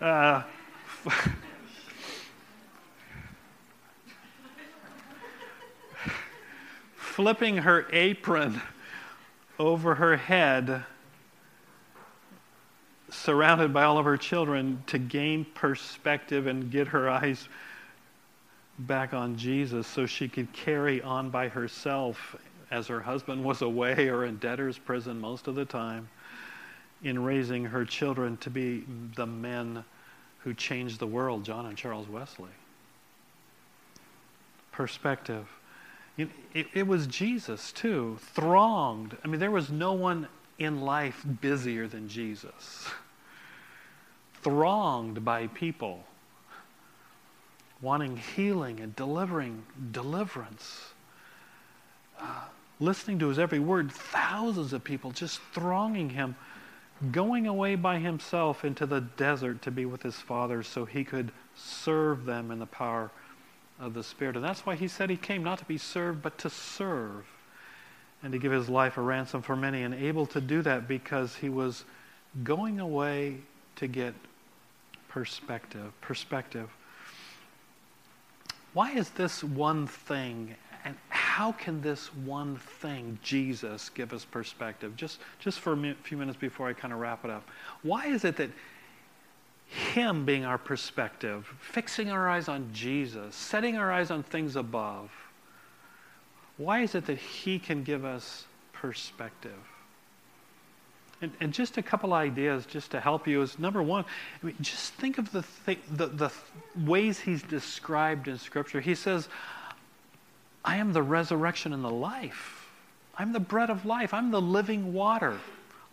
uh, 0.00 0.42
flipping 7.10 7.58
her 7.58 7.86
apron 7.92 8.62
over 9.58 9.96
her 9.96 10.16
head, 10.16 10.84
surrounded 13.10 13.72
by 13.72 13.82
all 13.82 13.98
of 13.98 14.04
her 14.04 14.16
children, 14.16 14.82
to 14.86 14.98
gain 14.98 15.44
perspective 15.44 16.46
and 16.46 16.70
get 16.70 16.88
her 16.88 17.10
eyes 17.10 17.48
back 18.78 19.12
on 19.12 19.36
Jesus 19.36 19.86
so 19.86 20.06
she 20.06 20.28
could 20.28 20.52
carry 20.52 21.02
on 21.02 21.30
by 21.30 21.48
herself 21.48 22.36
as 22.70 22.86
her 22.86 23.00
husband 23.00 23.44
was 23.44 23.60
away 23.60 24.08
or 24.08 24.24
in 24.24 24.36
debtor's 24.36 24.78
prison 24.78 25.20
most 25.20 25.48
of 25.48 25.56
the 25.56 25.64
time 25.64 26.08
in 27.02 27.22
raising 27.22 27.64
her 27.64 27.84
children 27.84 28.36
to 28.36 28.50
be 28.50 28.84
the 29.16 29.26
men 29.26 29.84
who 30.38 30.54
changed 30.54 31.00
the 31.00 31.06
world, 31.06 31.44
John 31.44 31.66
and 31.66 31.76
Charles 31.76 32.08
Wesley. 32.08 32.48
Perspective. 34.70 35.46
It, 36.52 36.66
it, 36.74 36.86
was 36.86 37.06
Jesus, 37.06 37.72
too, 37.72 38.18
thronged. 38.34 39.16
I 39.24 39.28
mean, 39.28 39.40
there 39.40 39.50
was 39.50 39.70
no 39.70 39.92
one 39.92 40.28
in 40.58 40.80
life 40.80 41.24
busier 41.40 41.86
than 41.86 42.08
Jesus. 42.08 42.88
Thronged 44.42 45.24
by 45.24 45.46
people 45.48 46.04
wanting 47.82 48.16
healing 48.16 48.80
and 48.80 48.94
delivering 48.94 49.64
deliverance. 49.92 50.92
Uh, 52.18 52.44
listening 52.78 53.18
to 53.18 53.28
his 53.28 53.38
every 53.38 53.58
word, 53.58 53.90
thousands 53.90 54.72
of 54.72 54.84
people 54.84 55.10
just 55.10 55.40
thronging 55.52 56.10
him, 56.10 56.36
going 57.12 57.46
away 57.46 57.74
by 57.76 57.98
himself 57.98 58.64
into 58.64 58.84
the 58.84 59.00
desert 59.00 59.62
to 59.62 59.70
be 59.70 59.86
with 59.86 60.02
his 60.02 60.16
father 60.16 60.62
so 60.62 60.84
he 60.84 61.04
could 61.04 61.32
serve 61.54 62.26
them 62.26 62.50
in 62.50 62.58
the 62.58 62.66
power 62.66 63.10
of 63.80 63.94
the 63.94 64.04
Spirit. 64.04 64.36
And 64.36 64.44
that's 64.44 64.66
why 64.66 64.76
he 64.76 64.86
said 64.86 65.10
he 65.10 65.16
came 65.16 65.42
not 65.42 65.58
to 65.58 65.64
be 65.64 65.78
served, 65.78 66.22
but 66.22 66.38
to 66.38 66.50
serve 66.50 67.26
and 68.22 68.32
to 68.32 68.38
give 68.38 68.52
his 68.52 68.68
life 68.68 68.98
a 68.98 69.00
ransom 69.00 69.40
for 69.40 69.56
many, 69.56 69.82
and 69.82 69.94
able 69.94 70.26
to 70.26 70.42
do 70.42 70.60
that 70.60 70.86
because 70.86 71.36
he 71.36 71.48
was 71.48 71.84
going 72.44 72.78
away 72.78 73.38
to 73.76 73.86
get 73.86 74.12
perspective. 75.08 75.90
Perspective. 76.02 76.68
Why 78.74 78.92
is 78.92 79.08
this 79.10 79.42
one 79.42 79.86
thing, 79.86 80.54
and 80.84 80.94
how 81.08 81.52
can 81.52 81.80
this 81.80 82.14
one 82.14 82.56
thing, 82.56 83.18
Jesus, 83.22 83.88
give 83.88 84.12
us 84.12 84.24
perspective? 84.24 84.94
Just, 84.96 85.18
just 85.38 85.58
for 85.58 85.72
a 85.72 85.94
few 86.02 86.18
minutes 86.18 86.38
before 86.38 86.68
I 86.68 86.74
kind 86.74 86.92
of 86.92 87.00
wrap 87.00 87.24
it 87.24 87.30
up. 87.30 87.48
Why 87.82 88.06
is 88.06 88.24
it 88.24 88.36
that 88.36 88.50
Him 89.70 90.24
being 90.24 90.44
our 90.44 90.58
perspective, 90.58 91.46
fixing 91.60 92.10
our 92.10 92.28
eyes 92.28 92.48
on 92.48 92.70
Jesus, 92.72 93.36
setting 93.36 93.76
our 93.76 93.92
eyes 93.92 94.10
on 94.10 94.24
things 94.24 94.56
above, 94.56 95.10
why 96.56 96.80
is 96.80 96.96
it 96.96 97.06
that 97.06 97.18
He 97.18 97.60
can 97.60 97.84
give 97.84 98.04
us 98.04 98.46
perspective? 98.72 99.52
And, 101.22 101.32
and, 101.38 101.52
just 101.52 101.76
a 101.76 101.82
couple 101.82 102.14
ideas 102.14 102.66
just 102.66 102.90
to 102.92 103.00
help 103.00 103.28
you 103.28 103.42
is 103.42 103.58
number 103.58 103.82
one, 103.82 104.04
I 104.42 104.46
mean, 104.46 104.56
just 104.60 104.94
think 104.94 105.18
of 105.18 105.30
the, 105.30 105.44
th- 105.66 105.78
the, 105.90 106.06
the 106.06 106.32
ways 106.84 107.20
he's 107.20 107.42
described 107.42 108.26
in 108.26 108.38
Scripture. 108.38 108.80
He 108.80 108.94
says, 108.94 109.28
I 110.64 110.76
am 110.76 110.94
the 110.94 111.02
resurrection 111.02 111.72
and 111.74 111.84
the 111.84 111.90
life. 111.90 112.66
I'm 113.16 113.32
the 113.32 113.40
bread 113.40 113.70
of 113.70 113.84
life. 113.84 114.14
I'm 114.14 114.30
the 114.30 114.40
living 114.40 114.94
water. 114.94 115.38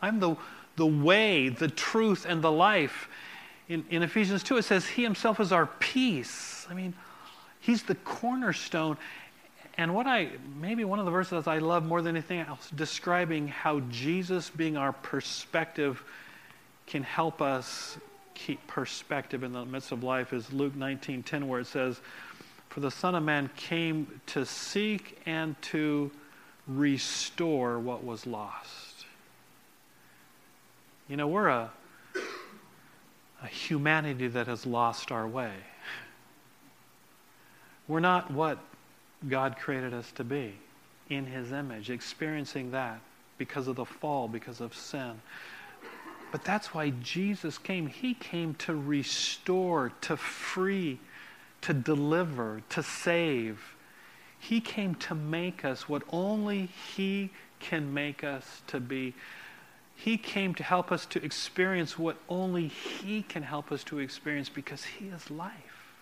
I'm 0.01 0.19
the, 0.19 0.37
the 0.77 0.85
way, 0.85 1.49
the 1.49 1.67
truth, 1.67 2.25
and 2.27 2.41
the 2.41 2.51
life. 2.51 3.09
In, 3.69 3.86
in 3.89 4.03
Ephesians 4.03 4.43
2, 4.43 4.58
it 4.58 4.63
says, 4.63 4.86
He 4.86 5.03
Himself 5.03 5.39
is 5.39 5.51
our 5.51 5.65
peace. 5.65 6.65
I 6.69 6.73
mean, 6.73 6.93
He's 7.60 7.84
the 7.84 7.95
cornerstone. 7.95 8.97
And 9.77 9.93
what 9.93 10.08
I, 10.08 10.30
maybe 10.60 10.86
one 10.86 10.99
of 10.99 11.06
the 11.06 11.12
verses 11.12 11.47
I 11.47 11.60
love 11.60 11.86
more 11.86 12.01
than 12.01 12.15
anything 12.15 12.39
else, 12.39 12.69
describing 12.75 13.47
how 13.47 13.82
Jesus 13.91 14.49
being 14.49 14.77
our 14.77 14.93
perspective 14.93 16.03
can 16.88 17.03
help 17.03 17.41
us 17.41 17.97
keep 18.34 18.65
perspective 18.67 19.43
in 19.43 19.51
the 19.51 19.65
midst 19.65 19.91
of 19.91 20.03
life 20.03 20.32
is 20.32 20.53
Luke 20.53 20.75
19:10 20.75 21.47
where 21.47 21.60
it 21.62 21.67
says 21.67 21.99
for 22.69 22.82
the 22.82 22.91
son 22.91 23.15
of 23.15 23.23
man 23.23 23.49
came 23.56 24.21
to 24.27 24.45
seek 24.45 25.19
and 25.25 25.60
to 25.63 26.12
restore 26.67 27.80
what 27.80 28.03
was 28.03 28.27
lost. 28.27 29.06
You 31.08 31.17
know, 31.17 31.27
we're 31.27 31.47
a 31.47 31.71
a 33.47 33.49
humanity 33.49 34.27
that 34.27 34.47
has 34.47 34.65
lost 34.65 35.10
our 35.10 35.25
way. 35.25 35.53
We're 37.88 38.01
not 38.01 38.29
what 38.29 38.60
God 39.29 39.55
created 39.57 39.93
us 39.93 40.12
to 40.15 40.25
be 40.25 40.53
in 41.10 41.25
His 41.25 41.53
image, 41.53 41.89
experiencing 41.89 42.71
that 42.71 42.99
because 43.38 43.69
of 43.69 43.77
the 43.77 43.86
fall, 43.86 44.27
because 44.27 44.60
of 44.60 44.75
sin. 44.75 45.21
But 46.29 46.43
that's 46.43 46.73
why 46.73 46.89
Jesus 47.01 47.57
came. 47.57 47.88
He 47.88 48.15
came 48.15 48.53
to 48.55 48.75
restore, 48.75 49.93
to 50.01 50.17
free, 50.17 50.99
to 51.62 51.73
deliver, 51.73 52.62
to 52.71 52.83
save. 52.83 53.75
He 54.38 54.60
came 54.60 54.93
to 54.95 55.15
make 55.15 55.63
us 55.63 55.88
what 55.88 56.03
only 56.10 56.65
He 56.97 57.29
can 57.62 57.93
make 57.93 58.25
us 58.25 58.62
to 58.67 58.81
be. 58.81 59.13
He 59.99 60.15
came 60.15 60.53
to 60.55 60.63
help 60.63 60.91
us 60.91 61.07
to 61.07 61.23
experience 61.25 61.97
what 61.97 62.17
only 62.29 62.67
He 62.67 63.23
can 63.23 63.41
help 63.41 63.71
us 63.71 63.83
to 63.86 63.97
experience 63.97 64.47
because 64.47 64.83
He 64.86 65.07
is 65.07 65.31
life. 65.31 65.95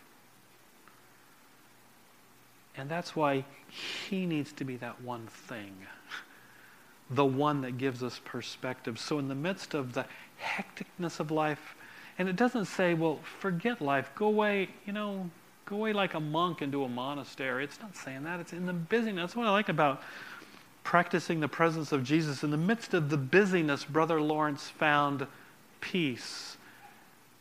And 2.75 2.89
that's 2.89 3.15
why 3.15 3.45
He 3.69 4.25
needs 4.25 4.51
to 4.53 4.65
be 4.65 4.75
that 4.77 5.01
one 5.01 5.27
thing, 5.27 5.73
the 7.09 7.23
one 7.23 7.61
that 7.61 7.77
gives 7.77 8.03
us 8.03 8.19
perspective. 8.25 8.99
So, 8.99 9.17
in 9.17 9.29
the 9.29 9.35
midst 9.35 9.73
of 9.73 9.93
the 9.93 10.05
hecticness 10.43 11.21
of 11.21 11.31
life, 11.31 11.75
and 12.19 12.27
it 12.27 12.35
doesn't 12.35 12.65
say, 12.65 12.93
well, 12.93 13.21
forget 13.39 13.81
life, 13.81 14.11
go 14.13 14.25
away, 14.25 14.69
you 14.85 14.91
know, 14.91 15.29
go 15.65 15.77
away 15.77 15.93
like 15.93 16.15
a 16.15 16.19
monk 16.19 16.61
into 16.61 16.83
a 16.83 16.89
monastery. 16.89 17.63
It's 17.63 17.79
not 17.79 17.95
saying 17.95 18.25
that. 18.25 18.41
It's 18.41 18.51
in 18.51 18.65
the 18.65 18.73
busyness. 18.73 19.21
That's 19.21 19.35
what 19.37 19.47
I 19.47 19.51
like 19.51 19.69
about 19.69 20.01
practicing 20.85 21.41
the 21.41 21.49
presence 21.49 21.91
of 21.91 22.05
Jesus. 22.05 22.43
In 22.43 22.51
the 22.51 22.57
midst 22.57 22.93
of 22.93 23.09
the 23.09 23.17
busyness, 23.17 23.83
Brother 23.83 24.21
Lawrence 24.21 24.69
found 24.69 25.27
peace 25.81 26.55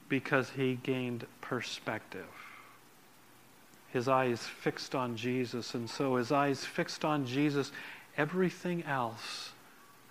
because 0.09 0.50
he 0.50 0.80
gained 0.83 1.26
perspective 1.40 2.26
his 3.94 4.09
eyes 4.09 4.40
fixed 4.40 4.96
on 4.96 5.16
Jesus. 5.16 5.74
And 5.74 5.88
so, 5.88 6.16
his 6.16 6.33
eyes 6.33 6.64
fixed 6.64 7.04
on 7.04 7.24
Jesus, 7.24 7.70
everything 8.18 8.83
else 8.83 9.52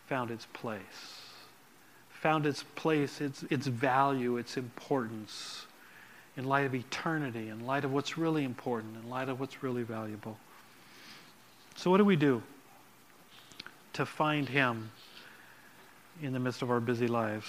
found 0.08 0.32
its 0.32 0.48
place. 0.54 1.20
Found 2.22 2.46
its 2.46 2.64
place, 2.76 3.20
its, 3.20 3.44
its 3.50 3.68
value, 3.68 4.38
its 4.38 4.56
importance 4.56 5.66
in 6.38 6.46
light 6.46 6.66
of 6.66 6.74
eternity, 6.74 7.50
in 7.50 7.66
light 7.66 7.84
of 7.84 7.92
what's 7.92 8.18
really 8.18 8.46
important, 8.46 8.96
in 9.04 9.10
light 9.10 9.28
of 9.28 9.42
what's 9.42 9.62
really 9.62 9.84
valuable. 9.84 10.38
So, 11.76 11.92
what 11.92 11.98
do 11.98 12.06
we 12.06 12.16
do 12.16 12.42
to 13.94 14.06
find 14.06 14.48
Him 14.48 14.92
in 16.22 16.34
the 16.34 16.40
midst 16.40 16.62
of 16.62 16.72
our 16.72 16.80
busy 16.80 17.08
lives? 17.08 17.48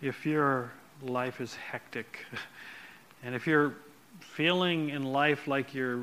If 0.00 0.26
your 0.26 0.70
life 1.02 1.40
is 1.40 1.54
hectic, 1.54 2.26
and 3.22 3.34
if 3.34 3.46
you're 3.46 3.74
feeling 4.20 4.90
in 4.90 5.04
life 5.04 5.46
like 5.46 5.74
you're 5.74 6.00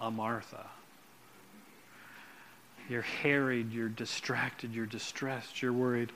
a 0.00 0.10
Martha. 0.10 0.66
You're 2.88 3.02
harried, 3.02 3.72
you're 3.72 3.88
distracted, 3.88 4.74
you're 4.74 4.86
distressed, 4.86 5.62
you're 5.62 5.72
worried. 5.72 6.10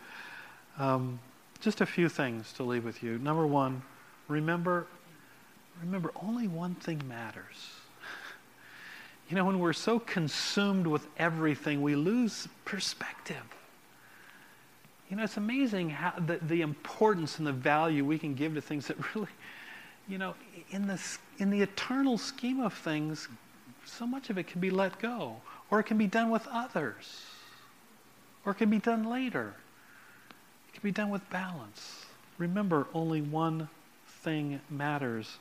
Um, 0.79 1.21
just 1.61 1.81
a 1.81 1.87
few 1.87 2.09
things 2.09 2.53
to 2.55 2.65
leave 2.65 2.85
with 2.85 3.03
you. 3.03 3.19
Number 3.19 3.47
one, 3.47 3.83
remember, 4.29 4.87
remember, 5.81 6.11
only 6.21 6.49
one 6.49 6.75
thing 6.75 7.01
matters. 7.09 7.81
You 9.29 9.37
know, 9.37 9.45
when 9.45 9.59
we're 9.59 9.73
so 9.73 9.99
consumed 9.99 10.87
with 10.87 11.07
everything, 11.19 11.83
we 11.83 11.97
lose 11.97 12.49
perspective. 12.65 13.43
You 15.11 15.17
know, 15.17 15.25
it's 15.25 15.37
amazing 15.37 15.91
how 15.91 16.13
the, 16.19 16.39
the 16.39 16.63
importance 16.63 17.39
and 17.39 17.47
the 17.47 17.53
value 17.53 18.05
we 18.05 18.19
can 18.19 18.35
give 18.35 18.55
to 18.55 18.61
things 18.61 18.87
that 18.89 19.15
really 19.15 19.29
you 20.09 20.19
know, 20.19 20.35
in 20.71 20.87
the, 20.87 21.01
in 21.39 21.51
the 21.51 21.61
eternal 21.63 22.19
scheme 22.19 22.61
of 22.61 22.73
things, 22.73 23.29
so 23.85 24.07
much 24.07 24.31
of 24.31 24.39
it 24.39 24.47
can 24.47 24.61
be 24.61 24.71
let 24.71 24.99
go, 24.99 25.37
or 25.71 25.81
it 25.81 25.85
can 25.85 25.99
be 25.99 26.07
done 26.07 26.31
with 26.31 26.47
others, 26.49 27.25
or 28.45 28.53
it 28.53 28.57
can 28.57 28.71
be 28.71 28.79
done 28.79 29.05
later. 29.05 29.55
It 30.69 30.75
can 30.75 30.83
be 30.83 30.93
done 30.93 31.11
with 31.11 31.29
balance. 31.31 32.07
Remember, 32.39 32.87
only 32.95 33.21
one 33.21 33.69
thing 34.23 34.61
matters. 34.71 35.39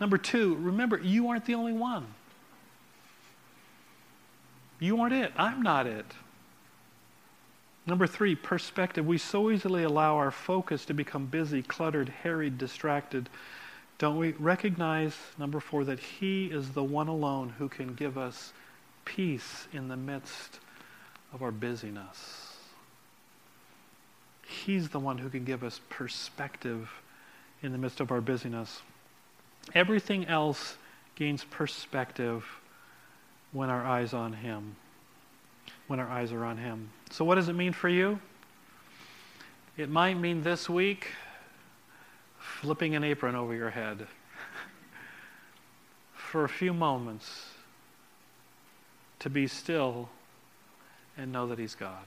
Number 0.00 0.18
two, 0.18 0.56
remember, 0.56 0.98
you 0.98 1.28
aren't 1.28 1.44
the 1.44 1.54
only 1.54 1.72
one. 1.72 2.06
You 4.78 5.00
aren't 5.00 5.14
it. 5.14 5.32
I'm 5.36 5.62
not 5.62 5.86
it. 5.86 6.06
Number 7.86 8.06
three, 8.06 8.34
perspective. 8.34 9.06
We 9.06 9.18
so 9.18 9.50
easily 9.50 9.84
allow 9.84 10.16
our 10.16 10.30
focus 10.30 10.84
to 10.86 10.94
become 10.94 11.26
busy, 11.26 11.62
cluttered, 11.62 12.08
harried, 12.08 12.58
distracted. 12.58 13.28
Don't 13.98 14.18
we 14.18 14.32
recognize, 14.32 15.16
number 15.38 15.60
four, 15.60 15.84
that 15.84 16.00
He 16.00 16.46
is 16.46 16.70
the 16.70 16.84
one 16.84 17.08
alone 17.08 17.54
who 17.58 17.68
can 17.68 17.94
give 17.94 18.18
us 18.18 18.52
peace 19.04 19.68
in 19.72 19.88
the 19.88 19.96
midst 19.96 20.58
of 21.32 21.42
our 21.42 21.52
busyness? 21.52 22.56
He's 24.46 24.88
the 24.90 25.00
one 25.00 25.18
who 25.18 25.28
can 25.28 25.44
give 25.44 25.64
us 25.64 25.80
perspective 25.88 26.90
in 27.62 27.72
the 27.72 27.78
midst 27.78 28.00
of 28.00 28.10
our 28.10 28.20
busyness. 28.20 28.82
Everything 29.74 30.26
else 30.26 30.76
gains 31.14 31.44
perspective 31.44 32.44
when 33.56 33.70
our 33.70 33.82
eyes 33.82 34.12
on 34.12 34.34
him. 34.34 34.76
When 35.86 35.98
our 35.98 36.08
eyes 36.08 36.30
are 36.30 36.44
on 36.44 36.58
him. 36.58 36.90
So 37.08 37.24
what 37.24 37.36
does 37.36 37.48
it 37.48 37.54
mean 37.54 37.72
for 37.72 37.88
you? 37.88 38.20
It 39.78 39.88
might 39.88 40.18
mean 40.18 40.42
this 40.42 40.68
week 40.68 41.06
flipping 42.38 42.94
an 42.94 43.02
apron 43.02 43.34
over 43.34 43.54
your 43.54 43.70
head 43.70 44.06
for 46.12 46.44
a 46.44 46.50
few 46.50 46.74
moments 46.74 47.46
to 49.20 49.30
be 49.30 49.46
still 49.46 50.10
and 51.16 51.32
know 51.32 51.46
that 51.46 51.58
He's 51.58 51.74
God. 51.74 52.04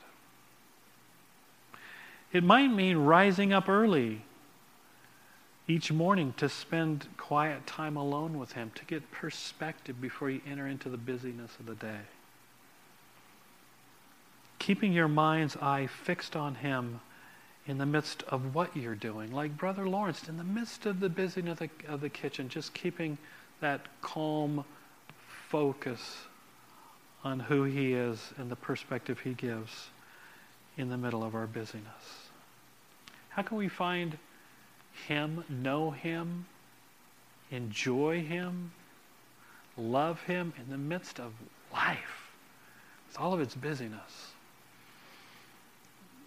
It 2.32 2.44
might 2.44 2.68
mean 2.68 2.96
rising 2.96 3.54
up 3.54 3.68
early 3.68 4.22
each 5.70 5.92
morning 5.92 6.34
to 6.36 6.50
spend 6.50 7.08
quiet 7.16 7.68
time 7.68 7.96
alone 7.96 8.40
with 8.40 8.54
Him, 8.54 8.72
to 8.74 8.84
get 8.86 9.12
perspective 9.12 10.02
before 10.02 10.30
you 10.30 10.42
enter 10.50 10.68
into 10.68 10.90
the 10.90 10.98
busyness 10.98 11.52
of 11.60 11.68
the 11.68 11.76
day. 11.76 12.00
Keeping 14.58 14.92
your 14.92 15.08
mind's 15.08 15.56
eye 15.58 15.88
fixed 15.88 16.36
on 16.36 16.56
Him 16.56 17.00
in 17.68 17.78
the 17.78 17.86
midst 17.86 18.24
of 18.24 18.56
what 18.56 18.76
you're 18.76 18.96
doing. 18.96 19.32
Like 19.32 19.56
Brother 19.56 19.88
Lawrence, 19.88 20.28
in 20.28 20.38
the 20.38 20.44
midst 20.44 20.88
of 20.88 21.00
the 21.00 21.10
busyness 21.10 21.62
of 21.62 21.70
the, 21.70 21.94
of 21.94 22.02
the 22.02 22.10
kitchen, 22.10 22.50
just 22.50 22.74
keeping 22.74 23.20
that 23.62 23.82
calm 24.02 24.66
focus 25.50 26.18
on 27.24 27.40
who 27.40 27.64
he 27.64 27.94
is 27.94 28.34
and 28.38 28.50
the 28.50 28.56
perspective 28.56 29.20
he 29.20 29.34
gives 29.34 29.90
in 30.78 30.90
the 30.90 30.98
middle 30.98 31.24
of 31.24 31.36
our 31.36 31.46
busyness. 31.46 32.30
How 33.30 33.44
can 33.44 33.58
we 33.58 33.68
find 33.68 34.18
him, 35.08 35.44
know 35.50 35.92
him, 35.92 36.46
enjoy 37.52 38.22
him, 38.22 38.72
love 39.78 40.22
him 40.24 40.54
in 40.58 40.70
the 40.70 40.78
midst 40.78 41.20
of 41.20 41.34
life 41.74 42.32
with 43.08 43.20
all 43.20 43.34
of 43.34 43.42
its 43.42 43.56
busyness? 43.56 44.34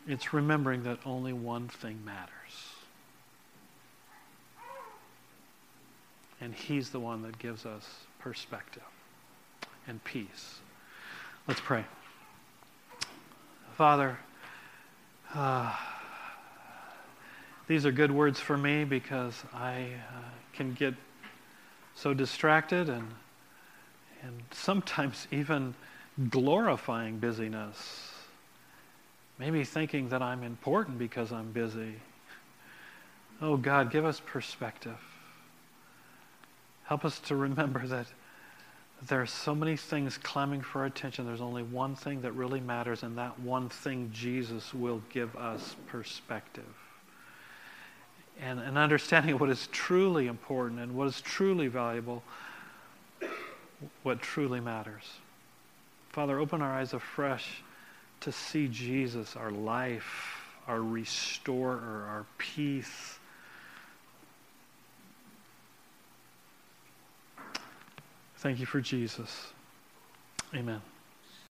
It's 0.07 0.32
remembering 0.32 0.82
that 0.84 0.99
only 1.07 1.32
one 1.32 1.68
thing 1.68 2.05
matters. 2.05 2.30
And 6.40 6.53
He's 6.53 6.90
the 6.90 6.99
one 6.99 7.22
that 7.22 7.38
gives 7.38 7.64
us 7.64 7.88
perspective 8.18 8.82
and 9.86 10.03
peace. 10.03 10.59
Let's 11.47 11.61
pray. 11.61 11.84
Father, 13.76 14.18
uh, 15.34 15.74
these 17.73 17.87
are 17.87 17.93
good 17.93 18.11
words 18.11 18.39
for 18.39 18.59
me 18.59 18.85
because 18.85 19.43
I 19.55 19.87
uh, 20.14 20.20
can 20.53 20.75
get 20.75 20.95
so 21.95 22.12
distracted 22.12 22.91
and, 22.91 23.09
and 24.23 24.43
sometimes 24.51 25.27
even 25.33 25.75
glorifying 26.29 27.18
busyness 27.18 28.12
Maybe 29.39 29.64
thinking 29.64 30.11
that 30.11 30.23
I'm 30.23 30.43
important 30.43 30.99
because 30.99 31.33
I'm 31.33 31.51
busy. 31.51 31.95
Oh 33.41 33.57
God, 33.57 33.91
give 33.91 34.05
us 34.05 34.20
perspective. 34.20 34.99
Help 36.85 37.05
us 37.05 37.18
to 37.20 37.37
remember 37.49 37.87
that 37.87 38.07
there 39.09 39.20
are 39.20 39.27
so 39.27 39.55
many 39.55 39.77
things 39.77 40.16
clamoring 40.18 40.61
for 40.61 40.81
our 40.81 40.87
attention. 40.87 41.27
There's 41.27 41.41
only 41.41 41.64
one 41.64 41.97
thing 41.97 42.20
that 42.20 42.33
really 42.33 42.61
matters, 42.61 43.03
and 43.03 43.18
that 43.18 43.41
one 43.41 43.68
thing, 43.68 44.11
Jesus, 44.12 44.73
will 44.73 45.03
give 45.11 45.35
us 45.35 45.75
perspective. 45.89 46.82
And, 48.41 48.61
and 48.61 48.78
understanding 48.78 49.39
what 49.39 49.51
is 49.51 49.68
truly 49.72 50.26
important 50.26 50.80
and 50.80 50.95
what 50.95 51.09
is 51.09 51.20
truly 51.20 51.68
valuable, 51.68 52.22
what 54.03 54.20
truly 54.20 54.61
matters. 54.61 55.05
Father, 56.11 56.39
open 56.39 56.61
our 56.61 56.72
eyes 56.72 56.93
afresh 56.93 57.62
to 58.20 58.33
see 58.33 58.68
Jesus, 58.68 59.35
our 59.37 59.51
life, 59.51 60.43
our 60.66 60.80
restorer, 60.80 62.07
our 62.09 62.26
peace. 62.39 63.18
Thank 68.37 68.61
you 68.61 68.66
for 68.66 68.80
Jesus. 68.80 69.53
Amen. 70.55 70.83